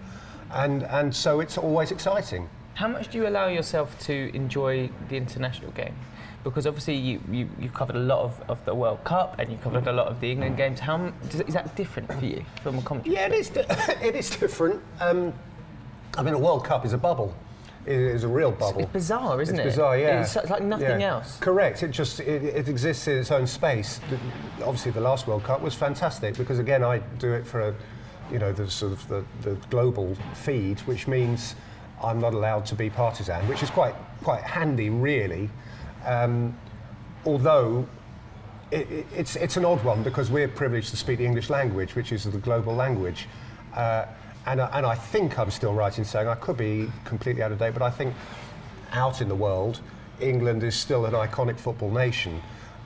and 0.52 0.84
and 0.84 1.14
so 1.14 1.40
it's 1.40 1.58
always 1.58 1.90
exciting. 1.90 2.48
How 2.74 2.88
much 2.88 3.10
do 3.10 3.18
you 3.18 3.26
allow 3.26 3.48
yourself 3.48 3.98
to 4.06 4.34
enjoy 4.34 4.88
the 5.08 5.16
international 5.16 5.70
game? 5.72 5.94
Because 6.42 6.66
obviously 6.66 6.94
you, 6.94 7.20
you, 7.30 7.50
you've 7.58 7.74
covered 7.74 7.96
a 7.96 8.00
lot 8.00 8.20
of, 8.20 8.42
of 8.48 8.64
the 8.64 8.74
World 8.74 9.04
Cup 9.04 9.38
and 9.38 9.50
you've 9.50 9.60
covered 9.60 9.86
a 9.86 9.92
lot 9.92 10.06
of 10.06 10.18
the 10.20 10.30
England 10.30 10.56
games. 10.56 10.80
How 10.80 11.12
does, 11.28 11.42
is 11.42 11.52
that 11.52 11.76
different 11.76 12.10
for 12.10 12.24
you 12.24 12.42
from 12.62 12.78
a 12.78 12.82
commentary? 12.82 13.16
Yeah, 13.16 13.26
it 13.26 13.32
is. 13.32 13.50
Di- 13.50 13.66
it 14.02 14.14
is 14.14 14.30
different. 14.30 14.80
Um, 15.00 15.34
I 16.16 16.22
mean, 16.22 16.32
a 16.32 16.38
World 16.38 16.64
Cup 16.64 16.86
is 16.86 16.94
a 16.94 16.98
bubble. 16.98 17.34
It 17.86 17.96
is 17.96 18.24
a 18.24 18.28
real 18.28 18.52
bubble. 18.52 18.82
It's 18.82 18.92
bizarre, 18.92 19.40
isn't 19.40 19.54
it's 19.54 19.62
it? 19.64 19.68
bizarre, 19.70 19.96
yeah. 19.98 20.20
It's, 20.20 20.36
it's 20.36 20.50
like 20.50 20.62
nothing 20.62 21.00
Yeah. 21.00 21.14
else. 21.14 21.38
Correct. 21.38 21.82
It 21.82 21.90
just 21.90 22.20
it, 22.20 22.44
it 22.44 22.68
exists 22.68 23.08
in 23.08 23.18
its 23.18 23.30
own 23.30 23.46
space. 23.46 24.00
Obviously, 24.62 24.90
the 24.92 25.00
last 25.00 25.26
World 25.26 25.44
Cup 25.44 25.62
was 25.62 25.74
fantastic 25.74 26.36
because 26.36 26.58
again, 26.58 26.84
I 26.84 26.98
do 27.18 27.32
it 27.32 27.46
for 27.46 27.60
a, 27.68 27.74
you 28.30 28.38
know, 28.38 28.52
the 28.52 28.70
sort 28.70 28.92
of 28.92 29.08
the, 29.08 29.24
the 29.42 29.54
global 29.70 30.14
feed, 30.34 30.80
which 30.80 31.08
means 31.08 31.54
I'm 32.04 32.20
not 32.20 32.34
allowed 32.34 32.66
to 32.66 32.74
be 32.74 32.90
partisan, 32.90 33.46
which 33.48 33.62
is 33.62 33.70
quite 33.70 33.94
quite 34.22 34.42
handy, 34.42 34.90
really. 34.90 35.48
Um, 36.04 36.54
although 37.24 37.86
it, 38.70 38.90
it, 38.90 39.06
it's, 39.16 39.36
it's 39.36 39.56
an 39.56 39.64
odd 39.64 39.82
one 39.84 40.02
because 40.02 40.30
we're 40.30 40.48
privileged 40.48 40.90
to 40.90 40.96
speak 40.96 41.18
the 41.18 41.24
English 41.26 41.48
language, 41.50 41.94
which 41.94 42.12
is 42.12 42.24
the 42.24 42.38
global 42.38 42.74
language. 42.74 43.26
Uh, 43.74 44.04
and, 44.46 44.60
I- 44.60 44.70
and 44.78 44.86
I 44.86 44.94
think 44.94 45.38
I'm 45.38 45.50
still 45.50 45.74
right 45.74 45.96
in 45.96 46.04
saying, 46.04 46.28
I 46.28 46.34
could 46.34 46.56
be 46.56 46.90
completely 47.04 47.42
out 47.42 47.52
of 47.52 47.58
date, 47.58 47.72
but 47.74 47.82
I 47.82 47.90
think 47.90 48.14
out 48.92 49.20
in 49.20 49.28
the 49.28 49.34
world, 49.34 49.80
England 50.20 50.62
is 50.62 50.74
still 50.74 51.06
an 51.06 51.12
iconic 51.12 51.58
football 51.58 51.90
nation. 51.90 52.40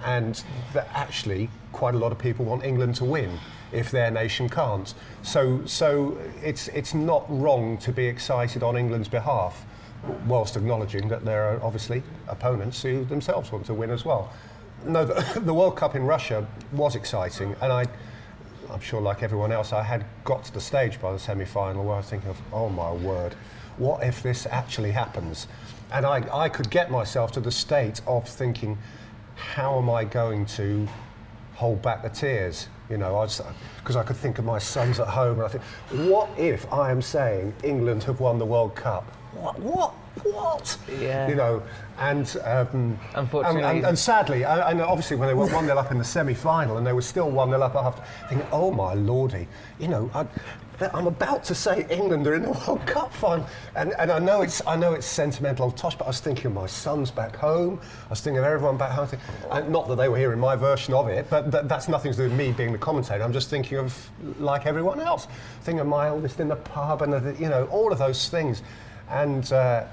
And 0.04 0.42
that 0.74 0.88
actually, 0.92 1.48
quite 1.72 1.94
a 1.94 1.98
lot 1.98 2.12
of 2.12 2.18
people 2.18 2.44
want 2.44 2.64
England 2.64 2.94
to 2.96 3.04
win 3.04 3.38
if 3.72 3.90
their 3.90 4.10
nation 4.10 4.48
can't. 4.48 4.92
So, 5.22 5.64
so 5.64 6.18
it's, 6.42 6.68
it's 6.68 6.92
not 6.94 7.24
wrong 7.28 7.78
to 7.78 7.92
be 7.92 8.06
excited 8.06 8.62
on 8.62 8.76
England's 8.76 9.08
behalf, 9.08 9.64
whilst 10.26 10.56
acknowledging 10.56 11.08
that 11.08 11.24
there 11.24 11.44
are 11.44 11.62
obviously 11.62 12.02
opponents 12.28 12.82
who 12.82 13.04
themselves 13.06 13.50
want 13.50 13.64
to 13.66 13.74
win 13.74 13.90
as 13.90 14.04
well. 14.04 14.30
No, 14.84 15.04
the, 15.06 15.40
the 15.44 15.54
World 15.54 15.76
Cup 15.76 15.94
in 15.94 16.04
Russia 16.04 16.46
was 16.72 16.94
exciting, 16.94 17.56
and 17.62 17.72
I, 17.72 17.86
I'm 18.70 18.80
sure, 18.80 19.00
like 19.00 19.22
everyone 19.22 19.52
else, 19.52 19.72
I 19.72 19.82
had 19.82 20.04
got 20.24 20.44
to 20.44 20.52
the 20.52 20.60
stage 20.60 21.00
by 21.00 21.12
the 21.12 21.18
semi-final 21.18 21.84
where 21.84 21.94
I 21.94 21.98
was 21.98 22.06
thinking 22.06 22.30
of, 22.30 22.40
oh 22.52 22.68
my 22.68 22.92
word, 22.92 23.34
what 23.76 24.02
if 24.02 24.22
this 24.22 24.46
actually 24.46 24.92
happens? 24.92 25.46
And 25.92 26.06
I, 26.06 26.26
I 26.32 26.48
could 26.48 26.70
get 26.70 26.90
myself 26.90 27.32
to 27.32 27.40
the 27.40 27.50
state 27.50 28.00
of 28.06 28.28
thinking, 28.28 28.78
how 29.36 29.78
am 29.78 29.90
I 29.90 30.04
going 30.04 30.46
to 30.46 30.88
hold 31.54 31.82
back 31.82 32.02
the 32.02 32.08
tears? 32.08 32.68
You 32.90 32.98
know, 32.98 33.26
because 33.78 33.96
I, 33.96 34.02
could 34.02 34.16
think 34.16 34.38
of 34.38 34.44
my 34.44 34.58
sons 34.58 35.00
at 35.00 35.08
home, 35.08 35.38
and 35.38 35.44
I 35.44 35.48
think, 35.48 35.64
what 36.10 36.28
if 36.38 36.70
I 36.72 36.90
am 36.90 37.00
saying 37.00 37.54
England 37.62 38.04
have 38.04 38.20
won 38.20 38.38
the 38.38 38.44
World 38.44 38.74
Cup? 38.74 39.10
what, 39.34 39.58
what, 39.58 39.94
what? 40.22 40.76
Yeah. 41.00 41.28
You 41.28 41.34
know, 41.34 41.62
and 41.98 42.36
um, 42.44 42.98
Unfortunately- 43.14 43.62
and, 43.62 43.78
and, 43.78 43.86
and 43.86 43.98
sadly, 43.98 44.44
I, 44.44 44.70
and 44.70 44.80
obviously 44.80 45.16
when 45.16 45.28
they 45.28 45.34
were 45.34 45.46
one 45.46 45.66
0 45.66 45.76
up 45.78 45.90
in 45.90 45.98
the 45.98 46.04
semi-final 46.04 46.76
and 46.78 46.86
they 46.86 46.92
were 46.92 47.02
still 47.02 47.30
one 47.30 47.50
0 47.50 47.60
up 47.62 47.74
after, 47.74 48.02
thinking, 48.28 48.46
oh 48.52 48.70
my 48.70 48.94
lordy, 48.94 49.48
you 49.78 49.88
know. 49.88 50.10
I, 50.14 50.26
I'm 50.92 51.06
about 51.06 51.44
to 51.44 51.54
say 51.54 51.86
England 51.88 52.26
are 52.26 52.34
in 52.34 52.42
the 52.42 52.50
World 52.50 52.84
Cup 52.86 53.12
final, 53.12 53.46
and, 53.76 53.94
and 53.96 54.10
I 54.10 54.18
know 54.18 54.42
it's 54.42 54.60
I 54.66 54.74
know 54.74 54.92
it's 54.92 55.06
sentimental, 55.06 55.70
Tosh, 55.70 55.94
but 55.94 56.04
I 56.04 56.08
was 56.08 56.18
thinking 56.18 56.46
of 56.46 56.52
my 56.54 56.66
sons 56.66 57.12
back 57.12 57.36
home. 57.36 57.78
I 58.06 58.10
was 58.10 58.20
thinking 58.20 58.38
of 58.38 58.44
everyone 58.44 58.76
back 58.76 58.90
home. 58.90 59.08
And 59.52 59.68
not 59.70 59.86
that 59.86 59.94
they 59.94 60.08
were 60.08 60.18
hearing 60.18 60.40
my 60.40 60.56
version 60.56 60.92
of 60.92 61.06
it, 61.06 61.30
but 61.30 61.52
th- 61.52 61.64
that's 61.66 61.88
nothing 61.88 62.10
to 62.10 62.16
do 62.16 62.24
with 62.24 62.32
me 62.32 62.50
being 62.50 62.72
the 62.72 62.78
commentator. 62.78 63.22
I'm 63.22 63.32
just 63.32 63.50
thinking 63.50 63.78
of 63.78 64.10
like 64.40 64.66
everyone 64.66 64.98
else, 65.00 65.28
thinking 65.62 65.78
of 65.78 65.86
my 65.86 66.08
eldest 66.08 66.40
in 66.40 66.48
the 66.48 66.56
pub, 66.56 67.02
and 67.02 67.12
the, 67.12 67.36
you 67.40 67.48
know 67.48 67.66
all 67.66 67.92
of 67.92 67.98
those 67.98 68.28
things. 68.28 68.62
And 69.08 69.52
uh, 69.52 69.84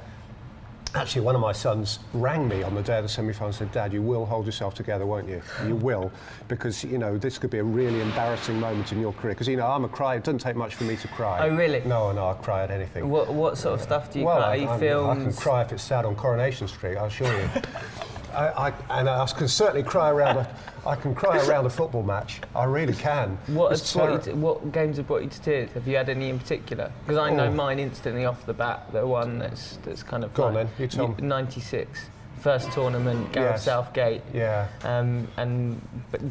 actually, 0.95 1.21
one 1.21 1.36
of 1.36 1.41
my 1.41 1.51
sons 1.51 1.99
rang 2.13 2.47
me 2.47 2.63
on 2.63 2.75
the 2.75 2.82
day 2.82 2.97
of 2.97 3.04
the 3.04 3.10
semi-final 3.10 3.47
and 3.47 3.56
said, 3.56 3.71
"Dad, 3.71 3.93
you 3.93 4.01
will 4.01 4.25
hold 4.25 4.45
yourself 4.45 4.73
together, 4.75 5.06
won't 5.06 5.27
you? 5.27 5.41
You 5.65 5.75
will, 5.75 6.12
because 6.47 6.84
you 6.84 6.97
know 6.97 7.17
this 7.17 7.38
could 7.38 7.49
be 7.49 7.60
a 7.60 7.63
really 7.63 8.01
embarrassing 8.01 8.60
moment 8.60 8.91
in 8.91 8.99
your 8.99 9.13
career. 9.13 9.34
Because 9.34 9.47
you 9.47 9.58
know 9.58 9.67
I'm 9.67 9.86
a 9.86 9.89
cry. 9.89 10.15
It 10.15 10.23
doesn't 10.23 10.39
take 10.39 10.56
much 10.56 10.75
for 10.75 10.84
me 10.84 10.95
to 10.97 11.08
cry. 11.10 11.47
Oh, 11.47 11.56
really? 11.56 11.82
No, 11.86 12.12
no, 12.12 12.30
I 12.30 12.34
cry 12.34 12.63
at 12.63 12.71
anything. 12.71 13.10
What, 13.10 13.34
what 13.34 13.58
sort 13.58 13.75
of 13.75 13.82
stuff 13.82 14.12
do 14.12 14.19
you 14.19 14.25
well, 14.25 14.38
cry? 14.38 14.45
I, 14.47 14.65
Are 14.65 14.84
you 14.84 14.99
I'm- 14.99 15.10
I 15.10 15.23
can 15.23 15.34
cry 15.34 15.62
if 15.62 15.71
it's 15.71 15.84
sad 15.84 16.06
on 16.06 16.15
Coronation 16.15 16.67
Street. 16.67 16.97
I 16.97 17.06
assure 17.06 17.34
you. 17.41 17.49
I, 18.34 18.67
I, 18.70 18.74
and 19.00 19.10
I 19.10 19.26
can 19.26 19.48
certainly 19.48 19.84
cry 19.84 20.10
around 20.10 20.38
a. 20.38 20.56
I 20.86 20.96
can 20.96 21.13
cry 21.13 21.38
around 21.48 21.65
a 21.67 21.70
football 21.70 22.02
match. 22.02 22.41
I 22.56 22.63
really 22.63 22.94
can. 22.94 23.38
What, 23.48 23.72
It's 23.72 23.82
has 23.82 23.94
brought 23.94 24.26
you 24.26 24.32
to, 24.32 24.38
what 24.38 24.72
games 24.72 24.98
have 24.98 25.06
brought 25.08 25.22
you 25.24 25.30
to 25.30 25.41
tears? 25.41 25.72
Have 25.74 25.88
you 25.88 25.96
had 25.96 26.10
any 26.10 26.30
in 26.30 26.39
particular? 26.39 26.91
Because 27.06 27.20
I 27.20 27.30
know 27.30 27.46
Oh. 27.46 27.52
mine 27.52 27.78
instantly 27.80 28.26
off 28.26 28.46
the 28.48 28.54
bat. 28.54 28.91
The 28.91 29.06
one 29.06 29.38
that's 29.39 29.78
that's 29.84 30.02
kind 30.04 30.24
of 30.24 30.34
Go 30.34 30.44
on 30.46 30.54
then, 30.56 30.70
you 30.80 30.88
tell 30.88 31.10
me. 31.10 31.15
'96, 31.20 32.08
first 32.41 32.71
tournament, 32.71 33.32
Gareth 33.32 33.51
Yes. 33.54 33.63
Southgate, 33.65 34.21
Yeah. 34.34 34.67
um, 34.84 35.27
and 35.38 35.80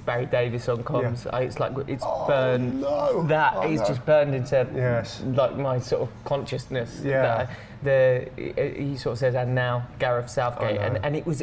Barry 0.04 0.26
Davies 0.26 0.68
on 0.68 0.82
comms. 0.82 1.26
I, 1.32 1.42
it's 1.42 1.58
like 1.60 1.72
it's 1.86 2.04
Oh, 2.06 2.26
burned. 2.26 2.80
no. 2.80 3.22
That 3.28 3.54
Oh, 3.56 3.62
is 3.70 3.80
no. 3.80 3.86
just 3.86 4.04
burned 4.04 4.34
into 4.34 4.66
Yes. 4.74 5.22
like 5.24 5.56
my 5.56 5.78
sort 5.78 6.02
of 6.02 6.08
consciousness. 6.24 7.00
Yeah. 7.04 7.22
That 7.22 7.40
I- 7.40 7.48
the 7.82 8.28
he 8.76 8.96
sort 8.98 9.12
of 9.14 9.18
says, 9.18 9.34
and 9.34 9.54
now 9.54 9.84
Gareth 9.98 10.28
Southgate, 10.28 10.72
I 10.80 10.88
know. 10.88 10.94
and 10.96 11.04
and 11.04 11.16
it 11.16 11.26
was. 11.26 11.42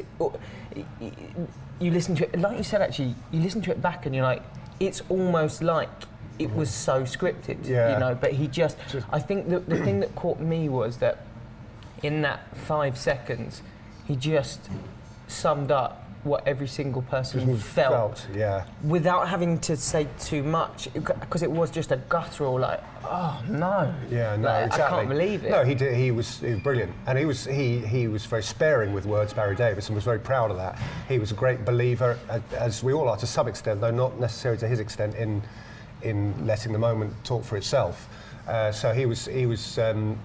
You 1.80 1.92
listen 1.92 2.16
to 2.16 2.24
it, 2.26 2.40
like 2.40 2.58
you 2.58 2.64
said. 2.64 2.82
Actually, 2.82 3.16
you 3.32 3.40
listen 3.42 3.62
to 3.64 3.72
it 3.72 3.82
back, 3.82 4.06
and 4.06 4.16
you're 4.16 4.24
like, 4.26 4.42
it's 4.80 5.02
almost 5.10 5.62
like 5.64 5.90
it 6.40 6.54
was 6.54 6.70
so 6.72 7.04
scripted. 7.04 7.68
Yeah. 7.68 7.94
You 7.94 8.00
know, 8.00 8.16
but 8.16 8.34
he 8.34 8.48
just. 8.48 8.78
I 9.12 9.20
think 9.20 9.50
the 9.50 9.60
the 9.60 9.78
thing 9.78 10.00
that 10.02 10.14
caught 10.16 10.40
me 10.40 10.70
was 10.70 10.98
that 10.98 11.20
in 12.04 12.22
that 12.24 12.40
five 12.58 12.98
seconds, 12.98 13.62
he 14.08 14.16
just 14.16 14.62
summed 15.28 15.72
up 15.72 16.04
what 16.24 16.46
every 16.48 16.68
single 16.68 17.02
person 17.04 17.58
felt 17.58 18.28
Yeah. 18.34 18.66
without 18.84 19.30
having 19.30 19.60
to 19.60 19.78
say 19.78 20.08
too 20.20 20.44
much 20.44 20.90
because 20.94 21.42
it 21.44 21.50
was 21.52 21.70
just 21.72 21.92
a 21.92 21.98
guttural 22.10 22.60
like 22.60 22.82
oh 23.06 23.42
no 23.48 23.94
Yeah, 24.10 24.36
no, 24.36 24.48
Like, 24.50 24.66
exactly. 24.68 24.84
I 24.84 24.90
can't 25.00 25.10
believe 25.10 25.46
it 25.46 25.52
No, 25.52 25.64
he 25.64 25.76
did, 25.76 25.96
he 25.96 26.12
was 26.12 26.40
he 26.40 26.52
was 26.56 26.60
brilliant, 26.60 26.92
and 27.06 27.18
he 27.18 27.26
was 27.26 27.46
he 27.46 27.80
he 27.80 28.08
was 28.08 28.26
very 28.26 28.44
sparing 28.44 28.94
with 28.94 29.06
words. 29.06 29.32
Barry 29.34 29.56
Davies, 29.56 29.88
and 29.88 29.96
was 29.96 30.04
very 30.04 30.20
proud 30.20 30.52
of 30.52 30.58
that. 30.58 30.78
He 31.08 31.18
was 31.20 31.32
a 31.32 31.36
great 31.36 31.64
believer, 31.64 32.18
as 32.58 32.84
we 32.84 32.92
all 32.94 33.08
are 33.08 33.18
to 33.18 33.28
some 33.28 33.48
extent, 33.48 33.80
though 33.80 33.92
not 33.92 34.20
necessarily 34.20 34.60
to 34.60 34.68
his 34.68 34.80
extent 34.80 35.16
in 35.16 35.42
in 36.02 36.34
letting 36.46 36.74
the 36.74 36.80
moment 36.80 37.14
talk 37.24 37.44
for 37.46 37.56
itself. 37.58 38.10
Uh, 38.48 38.72
so 38.72 38.92
he 38.94 39.06
was 39.06 39.28
he 39.28 39.46
was. 39.46 39.78
Um, 39.78 40.18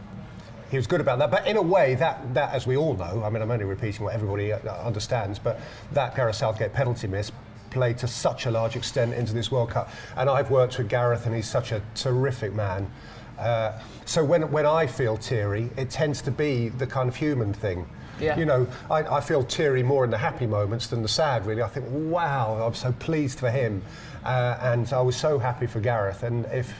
he 0.73 0.79
was 0.79 0.87
good 0.87 1.03
about 1.03 1.19
that, 1.19 1.31
but 1.31 1.47
in 1.47 1.59
a 1.59 1.63
way, 1.63 1.97
that, 1.97 2.33
that, 2.33 2.55
as 2.55 2.67
we 2.67 2.79
all 2.79 2.95
know, 2.95 3.23
I 3.23 3.29
mean, 3.29 3.43
I'm 3.43 3.51
only 3.51 3.67
repeating 3.67 4.07
what 4.07 4.15
everybody 4.15 4.55
uh, 4.55 4.59
understands, 4.83 5.39
but 5.39 5.61
that 5.93 6.17
Gareth 6.17 6.37
Southgate 6.37 6.73
penalty 6.73 7.07
miss 7.07 7.31
played 7.69 7.99
to 7.99 8.09
such 8.09 8.47
a 8.47 8.51
large 8.51 8.75
extent 8.75 9.13
into 9.13 9.35
this 9.35 9.53
World 9.53 9.69
Cup. 9.69 9.91
And 10.17 10.31
I've 10.31 10.51
worked 10.51 10.79
with 10.79 10.89
Gareth, 10.89 11.27
and 11.27 11.37
he's 11.37 11.47
such 11.47 11.73
a 11.73 11.83
terrific 11.95 12.55
man. 12.55 12.91
Uh, 13.39 13.79
so 14.07 14.25
when, 14.25 14.51
when 14.51 14.65
I 14.65 14.87
feel 14.87 15.19
teary, 15.19 15.69
it 15.77 15.91
tends 15.91 16.23
to 16.23 16.31
be 16.31 16.71
the 16.71 16.87
kind 16.87 17.07
of 17.07 17.17
human 17.17 17.53
thing. 17.53 17.87
Yeah. 18.19 18.39
You 18.39 18.47
know, 18.47 18.67
I, 18.91 19.03
I 19.03 19.21
feel 19.21 19.45
teary 19.45 19.83
more 19.83 20.07
in 20.07 20.11
the 20.11 20.17
happy 20.17 20.47
moments 20.47 20.87
than 20.87 21.03
the 21.03 21.09
sad, 21.09 21.45
really. 21.45 21.61
I 21.61 21.69
think, 21.69 21.85
wow, 21.91 22.67
I'm 22.67 22.73
so 22.73 22.93
pleased 22.93 23.39
for 23.39 23.51
him. 23.51 23.83
Uh, 24.25 24.57
and 24.63 24.91
I 24.91 25.03
was 25.03 25.17
so 25.17 25.39
happy 25.39 25.67
for 25.67 25.81
Gareth. 25.81 26.23
And 26.23 26.47
if, 26.47 26.73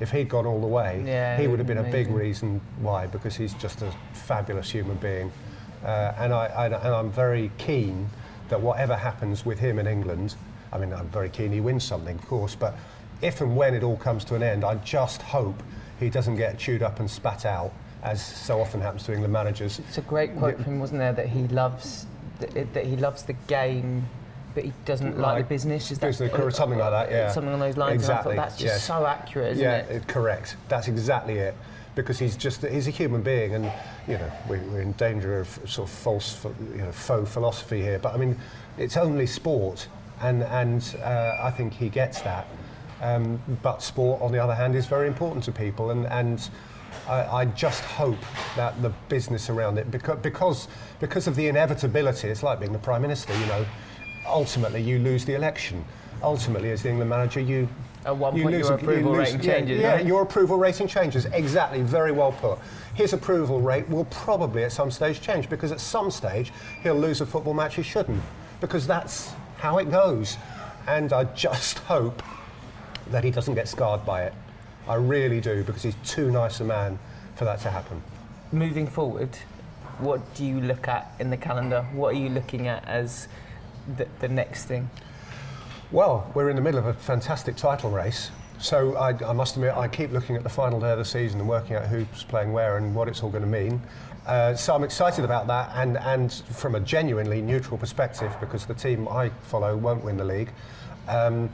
if 0.00 0.10
he'd 0.10 0.28
gone 0.28 0.46
all 0.46 0.60
the 0.60 0.66
way, 0.66 1.02
Yeah, 1.04 1.36
he 1.38 1.48
would 1.48 1.58
have 1.58 1.66
been 1.66 1.78
a 1.78 1.90
big 1.90 2.08
reason 2.08 2.60
why, 2.80 3.06
because 3.06 3.36
he's 3.36 3.54
just 3.54 3.82
a 3.82 3.92
fabulous 4.12 4.70
human 4.70 4.96
being. 4.96 5.32
Uh, 5.84 6.12
and, 6.18 6.32
I, 6.32 6.46
I, 6.46 6.66
and 6.66 6.74
I'm 6.94 7.10
very 7.10 7.50
keen 7.58 8.08
that 8.48 8.60
whatever 8.60 8.96
happens 8.96 9.44
with 9.44 9.58
him 9.58 9.78
in 9.78 9.86
England, 9.86 10.34
I 10.72 10.78
mean, 10.78 10.92
I'm 10.92 11.08
very 11.08 11.28
keen 11.28 11.52
he 11.52 11.60
wins 11.60 11.84
something, 11.84 12.16
of 12.16 12.26
course, 12.26 12.54
but 12.54 12.76
if 13.22 13.40
and 13.40 13.56
when 13.56 13.74
it 13.74 13.82
all 13.82 13.96
comes 13.96 14.24
to 14.26 14.34
an 14.34 14.42
end, 14.42 14.64
I 14.64 14.76
just 14.76 15.22
hope 15.22 15.62
he 15.98 16.08
doesn't 16.10 16.36
get 16.36 16.58
chewed 16.58 16.82
up 16.82 17.00
and 17.00 17.10
spat 17.10 17.44
out, 17.44 17.72
as 18.02 18.24
so 18.24 18.60
often 18.60 18.80
happens 18.80 19.02
to 19.04 19.12
England 19.12 19.32
managers. 19.32 19.80
it's 19.80 19.98
a 19.98 20.02
great 20.02 20.36
quote 20.36 20.54
from 20.56 20.64
him 20.64 20.80
wasn't 20.80 20.98
there 21.00 21.12
that 21.12 21.28
he 21.28 21.48
loves 21.48 22.06
that 22.38 22.86
he 22.86 22.96
loves 22.96 23.24
the 23.24 23.32
game 23.48 24.06
but 24.58 24.64
he 24.64 24.72
doesn't 24.84 25.16
like, 25.16 25.34
Like 25.34 25.44
the 25.44 25.48
business 25.48 25.92
is 25.92 26.00
that 26.00 26.20
or 26.20 26.50
something 26.50 26.80
like 26.80 26.90
that, 26.90 27.12
yeah. 27.12 27.30
something 27.30 27.52
on 27.52 27.60
those 27.60 27.76
lines 27.76 27.94
Exactly, 27.94 28.32
and 28.32 28.40
I 28.40 28.42
thought 28.42 28.50
that's 28.50 28.60
just 28.60 28.74
yes. 28.74 28.84
so 28.84 29.06
accurate 29.06 29.52
isn't 29.52 29.62
yeah, 29.62 29.76
it 29.82 30.08
correct. 30.08 30.56
That's 30.68 30.88
exactly 30.88 31.34
it. 31.34 31.54
Because 31.94 32.18
he's 32.18 32.36
just 32.36 32.66
he's 32.66 32.88
a 32.88 32.90
human 32.90 33.22
being, 33.22 33.54
and 33.54 33.72
you 34.08 34.18
know 34.18 34.32
we, 34.50 34.58
we're 34.58 34.80
in 34.80 34.92
danger 34.92 35.38
of 35.38 35.48
sort 35.64 35.88
of 35.88 35.90
false, 35.94 36.44
you 36.72 36.78
know, 36.78 36.90
faux 36.90 37.32
philosophy 37.32 37.80
here. 37.80 38.00
But 38.00 38.14
I 38.14 38.16
mean, 38.16 38.36
it's 38.78 38.96
only 38.96 39.26
sport, 39.26 39.86
and 40.20 40.42
and 40.42 40.96
uh, 41.04 41.38
I 41.40 41.52
think 41.52 41.72
he 41.72 41.88
gets 41.88 42.20
that. 42.22 42.48
Um, 43.00 43.40
but 43.62 43.80
sport, 43.80 44.20
on 44.20 44.32
the 44.32 44.42
other 44.42 44.56
hand, 44.56 44.74
is 44.74 44.86
very 44.86 45.06
important 45.06 45.44
to 45.44 45.52
people, 45.52 45.90
and 45.90 46.06
and 46.06 46.50
I, 47.08 47.26
I 47.26 47.44
just 47.44 47.82
hope 47.82 48.18
that 48.56 48.80
the 48.82 48.90
business 49.08 49.50
around 49.50 49.78
it, 49.78 49.90
because 49.90 50.18
because 50.18 50.68
because 50.98 51.28
of 51.28 51.36
the 51.36 51.46
inevitability, 51.46 52.28
it's 52.28 52.42
like 52.42 52.58
being 52.58 52.72
the 52.72 52.78
prime 52.78 53.02
minister. 53.02 53.32
You 53.38 53.46
know, 53.46 53.66
ultimately 54.28 54.82
you 54.82 54.98
lose 54.98 55.24
the 55.24 55.34
election. 55.34 55.84
Ultimately, 56.22 56.70
as 56.72 56.82
the 56.82 56.88
England 56.90 57.10
manager, 57.10 57.40
you 57.40 57.68
At 58.04 58.16
one 58.16 58.34
you 58.36 58.42
point 58.42 58.56
lose 58.56 58.68
your 58.68 58.78
approval 58.78 59.12
lose- 59.12 59.18
rating 59.32 59.42
yeah, 59.42 59.52
changes, 59.54 59.80
Yeah, 59.80 59.92
right? 59.94 60.06
your 60.06 60.22
approval 60.22 60.56
rating 60.58 60.88
changes. 60.88 61.26
Exactly, 61.26 61.82
very 61.82 62.12
well 62.12 62.32
put. 62.32 62.58
His 62.94 63.12
approval 63.12 63.60
rate 63.60 63.88
will 63.88 64.04
probably 64.06 64.64
at 64.64 64.72
some 64.72 64.90
stage 64.90 65.20
change 65.20 65.48
because 65.48 65.70
at 65.70 65.80
some 65.80 66.10
stage 66.10 66.52
he'll 66.82 66.96
lose 66.98 67.20
a 67.20 67.26
football 67.26 67.54
match 67.54 67.76
he 67.76 67.82
shouldn't 67.82 68.20
because 68.60 68.86
that's 68.86 69.32
how 69.58 69.78
it 69.78 69.90
goes. 69.90 70.36
And 70.88 71.12
I 71.12 71.24
just 71.24 71.78
hope 71.94 72.22
that 73.10 73.22
he 73.24 73.30
doesn't 73.30 73.54
get 73.54 73.68
scarred 73.68 74.04
by 74.04 74.24
it. 74.24 74.34
I 74.88 74.94
really 74.94 75.40
do 75.40 75.62
because 75.62 75.82
he's 75.82 75.96
too 76.04 76.30
nice 76.32 76.60
a 76.60 76.64
man 76.64 76.98
for 77.36 77.44
that 77.44 77.60
to 77.60 77.70
happen. 77.70 78.02
moving 78.50 78.86
forward 78.88 79.28
what 80.00 80.20
do 80.34 80.44
you 80.44 80.60
look 80.60 80.88
at 80.88 81.12
in 81.20 81.28
the 81.30 81.36
calendar 81.36 81.82
what 81.92 82.14
are 82.14 82.18
you 82.18 82.28
looking 82.28 82.66
at 82.68 82.86
as 82.88 83.26
the, 83.96 84.06
the 84.20 84.28
next 84.28 84.64
thing 84.64 84.90
Well, 85.90 86.30
we're 86.34 86.50
in 86.50 86.56
the 86.56 86.62
middle 86.62 86.78
of 86.78 86.86
a 86.86 86.94
fantastic 86.94 87.56
title 87.56 87.90
race. 87.90 88.30
So 88.58 88.96
I, 88.96 89.10
I 89.24 89.32
must 89.32 89.54
admit, 89.56 89.76
I 89.76 89.86
keep 89.86 90.10
looking 90.10 90.34
at 90.34 90.42
the 90.42 90.48
final 90.48 90.80
day 90.80 90.90
of 90.90 90.98
the 90.98 91.04
season 91.04 91.38
and 91.40 91.48
working 91.48 91.76
out 91.76 91.86
who's 91.86 92.24
playing 92.24 92.52
where 92.52 92.76
and 92.76 92.94
what 92.94 93.08
it's 93.08 93.22
all 93.22 93.30
going 93.30 93.44
to 93.44 93.48
mean. 93.48 93.80
Uh, 94.26 94.54
so 94.54 94.74
I'm 94.74 94.84
excited 94.84 95.24
about 95.24 95.46
that, 95.46 95.70
and, 95.74 95.96
and 95.96 96.32
from 96.32 96.74
a 96.74 96.80
genuinely 96.80 97.40
neutral 97.40 97.78
perspective, 97.78 98.34
because 98.40 98.66
the 98.66 98.74
team 98.74 99.08
I 99.08 99.30
follow 99.44 99.76
won't 99.76 100.04
win 100.04 100.18
the 100.18 100.24
league, 100.24 100.50
um, 101.06 101.48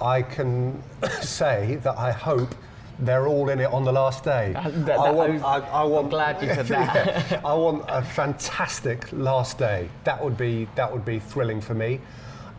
I 0.00 0.22
can 0.22 0.82
say 1.20 1.76
that 1.82 1.98
I 1.98 2.12
hope 2.12 2.54
they're 3.02 3.26
all 3.26 3.48
in 3.48 3.58
it 3.60 3.70
on 3.72 3.84
the 3.84 3.92
last 3.92 4.22
day. 4.24 4.54
Uh, 4.54 4.70
that- 4.70 4.98
I 4.98 5.04
that- 5.04 5.14
want, 5.14 5.42
I, 5.44 5.58
I 5.58 5.82
want, 5.84 6.04
I'm 6.04 6.10
glad 6.10 6.42
you 6.42 6.48
said 6.54 6.66
that. 6.68 7.44
I 7.44 7.52
want 7.54 7.84
a 7.88 8.02
fantastic 8.02 9.08
last 9.12 9.58
day. 9.58 9.88
That 10.04 10.22
would 10.22 10.36
be 10.36 10.68
that 10.76 10.90
would 10.90 11.04
be 11.04 11.18
thrilling 11.18 11.60
for 11.60 11.74
me. 11.74 12.00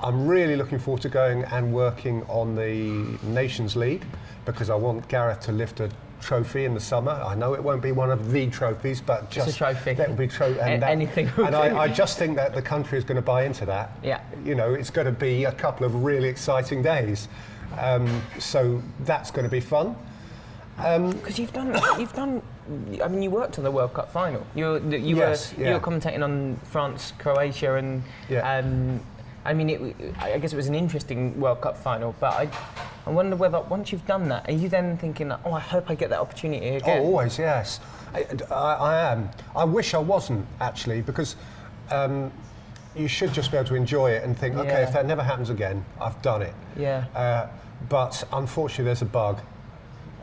I'm 0.01 0.27
really 0.27 0.58
looking 0.58 0.79
forward 0.79 1.01
to 1.03 1.10
going 1.10 1.45
and 1.45 1.73
working 1.73 2.23
on 2.23 2.56
the 2.56 3.17
Nations 3.25 3.75
League 3.77 4.03
because 4.45 4.69
I 4.69 4.75
want 4.75 5.08
Gareth 5.08 5.39
to 5.41 5.53
lift 5.53 5.79
a 5.79 5.89
trophy 6.19 6.65
in 6.65 6.73
the 6.73 6.79
summer. 6.79 7.12
I 7.12 7.36
know 7.36 7.53
it 7.53 7.63
won't 7.63 7.82
be 7.82 7.93
one 7.93 8.12
of 8.12 8.32
the 8.34 8.47
trophies, 8.49 8.99
but 8.99 9.29
just 9.29 9.47
a 9.47 9.53
trophy. 9.53 9.93
That 9.93 10.10
would 10.10 10.17
be 10.17 10.27
tro- 10.27 10.47
A- 10.47 10.62
and 10.62 10.82
that- 10.84 10.89
anything 10.91 11.29
And. 11.38 11.56
I, 11.56 11.84
I 11.84 11.88
just 11.88 12.17
think 12.19 12.36
that 12.36 12.53
the 12.53 12.62
country 12.62 12.97
is 12.97 13.06
going 13.06 13.15
to 13.15 13.21
buy 13.21 13.43
into 13.45 13.65
that. 13.67 13.97
Yeah. 14.03 14.19
You 14.43 14.56
know, 14.56 14.73
it's 14.73 14.89
going 14.89 15.06
to 15.06 15.13
be 15.13 15.45
a 15.45 15.53
couple 15.53 15.86
of 15.86 16.03
really 16.03 16.27
exciting 16.27 16.82
days. 16.82 17.29
Um, 17.79 18.21
so 18.39 18.82
that's 19.01 19.32
going 19.32 19.45
to 19.45 19.49
be 19.51 19.62
fun. 19.62 19.95
Because 20.75 21.38
you've 21.39 21.53
done, 21.53 21.73
you've 21.99 22.13
done. 22.13 22.41
I 23.03 23.07
mean, 23.07 23.21
you 23.21 23.29
worked 23.29 23.57
on 23.57 23.63
the 23.63 23.71
World 23.71 23.93
Cup 23.93 24.12
final. 24.12 24.45
You 24.55 24.65
were, 24.65 24.79
you 24.79 25.15
Yes, 25.17 25.53
were, 25.55 25.62
yeah. 25.63 25.67
you 25.69 25.73
were 25.75 25.79
commentating 25.79 26.23
on 26.23 26.57
France, 26.63 27.13
Croatia, 27.19 27.75
and 27.75 28.03
Yeah. 28.29 28.57
um, 28.57 28.99
I 29.45 29.53
mean, 29.53 29.69
it, 29.69 29.95
I 30.19 30.38
guess 30.39 30.53
it 30.53 30.55
was 30.55 30.67
an 30.67 30.75
interesting 30.75 31.38
World 31.39 31.62
Cup 31.62 31.77
final, 31.77 32.15
but 32.19 32.33
I, 32.33 32.49
I 33.05 33.09
wonder 33.09 33.36
whether 33.36 33.59
once 33.59 33.91
you've 33.91 34.05
done 34.07 34.29
that, 34.29 34.47
are 34.49 34.53
you 34.53 34.69
then 34.69 34.97
thinking, 34.97 35.31
oh, 35.31 35.51
I 35.51 35.59
hope 35.59 35.89
I 35.89 35.95
get 35.95 36.09
that 36.12 36.19
opportunity 36.21 36.69
again? 36.77 37.01
Oh, 37.01 37.05
always, 37.07 37.38
yes. 37.38 37.81
I, 38.13 38.25
I, 38.49 38.73
I 38.73 39.12
am. 39.12 39.29
I 39.55 39.65
wish 39.65 39.93
I 39.93 39.97
wasn't 39.99 40.45
actually, 40.62 41.01
because 41.01 41.36
um, 41.91 42.31
you 42.95 43.09
should 43.09 43.33
just 43.33 43.51
be 43.51 43.57
able 43.57 43.67
to 43.67 43.75
enjoy 43.75 44.12
it 44.12 44.23
and 44.23 44.38
think, 44.38 44.55
okay, 44.55 44.69
Yeah. 44.69 44.88
if 44.88 44.93
that 44.93 45.05
never 45.05 45.21
happens 45.21 45.49
again, 45.49 45.83
I've 45.99 46.19
done 46.21 46.41
it. 46.41 46.53
Yeah. 46.77 47.05
Uh, 47.13 47.47
but 47.89 48.23
unfortunately, 48.31 48.86
there's 48.86 49.01
a 49.01 49.05
bug 49.05 49.41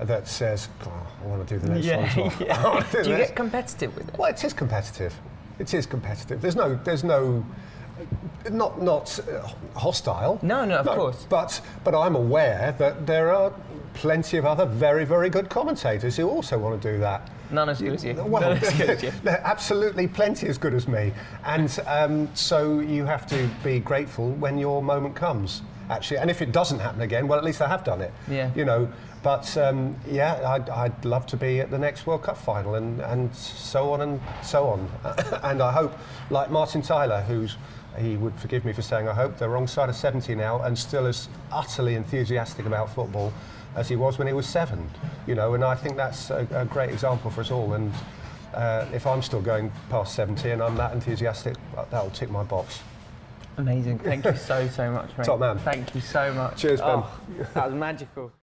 that 0.05 0.27
says, 0.27 0.69
oh, 0.87 1.07
I 1.23 1.27
want 1.27 1.47
to 1.47 1.55
do 1.55 1.61
the 1.61 1.75
next 1.75 1.87
one. 1.87 2.05
as 2.05 2.17
well. 2.17 2.33
yeah. 2.47 2.87
Do 2.93 3.03
Do 3.03 3.11
you 3.11 3.17
get 3.17 3.37
competitive 3.37 3.95
with 3.97 4.09
it? 4.09 4.19
Well, 4.19 4.31
it 4.31 4.43
is 4.43 4.53
competitive. 4.53 5.15
It 5.59 5.75
is 5.75 5.87
competitive. 5.87 6.41
There's 6.41 6.57
no, 6.57 6.75
there's 6.85 7.05
no, 7.05 7.45
not 8.51 8.81
not 8.81 9.21
uh, 9.29 9.47
hostile. 9.79 10.39
No, 10.43 10.65
no, 10.65 10.79
of 10.79 10.87
course. 10.87 11.27
But 11.29 11.61
but 11.85 11.95
I'm 11.95 12.17
aware 12.17 12.75
that 12.79 13.07
there 13.07 13.35
are 13.35 13.53
plenty 13.93 14.39
of 14.39 14.47
other 14.47 14.65
very 14.65 15.05
very 15.05 15.29
good 15.29 15.51
commentators 15.51 16.17
who 16.17 16.29
also 16.29 16.59
want 16.59 16.81
to 16.81 16.93
do 16.93 16.99
that. 17.01 17.29
None 17.51 17.69
as 17.69 17.81
good 17.81 17.95
as 17.95 18.05
you. 18.05 18.15
Well, 18.15 18.53
as 18.53 18.73
good 18.73 18.91
as 18.91 19.03
you. 19.03 19.13
absolutely 19.27 20.07
plenty 20.09 20.47
as 20.47 20.57
good 20.57 20.73
as 20.73 20.89
me, 20.89 21.13
and 21.45 21.79
um, 21.87 22.35
so 22.35 22.79
you 22.81 23.05
have 23.05 23.27
to 23.27 23.49
be 23.63 23.81
grateful 23.81 24.31
when 24.33 24.57
your 24.57 24.83
moment 24.83 25.15
comes. 25.15 25.63
Actually, 25.91 26.19
and 26.19 26.31
if 26.31 26.41
it 26.41 26.53
doesn't 26.53 26.79
happen 26.79 27.01
again, 27.01 27.27
well, 27.27 27.39
at 27.39 27.45
least 27.45 27.61
I 27.61 27.69
have 27.69 27.85
done 27.85 28.01
it. 28.01 28.13
Yeah. 28.31 28.51
You 28.55 28.65
know, 28.65 28.91
but 29.23 29.55
um, 29.59 29.97
yeah, 30.09 30.41
I'd, 30.49 30.71
I'd 30.71 31.05
love 31.05 31.27
to 31.27 31.37
be 31.37 31.61
at 31.61 31.71
the 31.71 31.79
next 31.79 32.07
World 32.07 32.23
Cup 32.23 32.39
final, 32.39 32.77
and, 32.77 33.01
and 33.01 33.35
so 33.35 33.93
on 33.93 34.01
and 34.01 34.21
so 34.43 34.69
on. 34.69 34.89
and 35.43 35.61
I 35.61 35.73
hope, 35.73 35.93
like 36.31 36.51
Martin 36.51 36.81
Tyler, 36.81 37.23
who's 37.23 37.57
he 37.99 38.17
would 38.17 38.35
forgive 38.37 38.65
me 38.65 38.73
for 38.73 38.83
saying 38.83 39.09
I 39.09 39.15
hope, 39.15 39.37
the 39.37 39.49
wrong 39.49 39.67
side 39.67 39.89
of 39.89 39.97
70 39.97 40.35
now, 40.37 40.63
and 40.63 40.79
still 40.79 41.07
as 41.07 41.29
utterly 41.51 41.97
enthusiastic 41.97 42.67
about 42.67 42.95
football 42.95 43.33
as 43.75 43.89
he 43.89 43.97
was 43.97 44.17
when 44.17 44.27
he 44.27 44.33
was 44.33 44.47
seven. 44.47 44.89
You 45.27 45.35
know, 45.35 45.55
and 45.55 45.65
I 45.65 45.75
think 45.75 45.97
that's 45.97 46.31
a, 46.31 46.47
a 46.53 46.65
great 46.65 46.91
example 46.91 47.31
for 47.31 47.41
us 47.41 47.51
all. 47.51 47.73
And 47.75 47.93
uh, 48.55 48.87
if 48.93 49.07
I'm 49.07 49.23
still 49.23 49.43
going 49.43 49.73
past 49.89 50.15
70 50.15 50.51
and 50.51 50.63
I'm 50.63 50.77
that 50.77 50.93
enthusiastic, 50.93 51.57
that'll 51.91 52.11
tick 52.11 52.31
my 52.31 52.43
box. 52.43 52.81
Amazing. 53.61 53.99
Thank 53.99 54.25
you 54.25 54.37
so, 54.37 54.67
so 54.69 54.91
much, 54.91 55.11
mate. 55.19 55.25
Top 55.25 55.39
man. 55.39 55.59
Thank 55.59 55.95
you 55.95 56.01
so 56.01 56.33
much. 56.33 56.57
Cheers, 56.57 56.81
Ben. 56.81 56.89
Oh, 56.91 57.21
that 57.55 57.67
was 57.67 57.75
magical. 57.75 58.33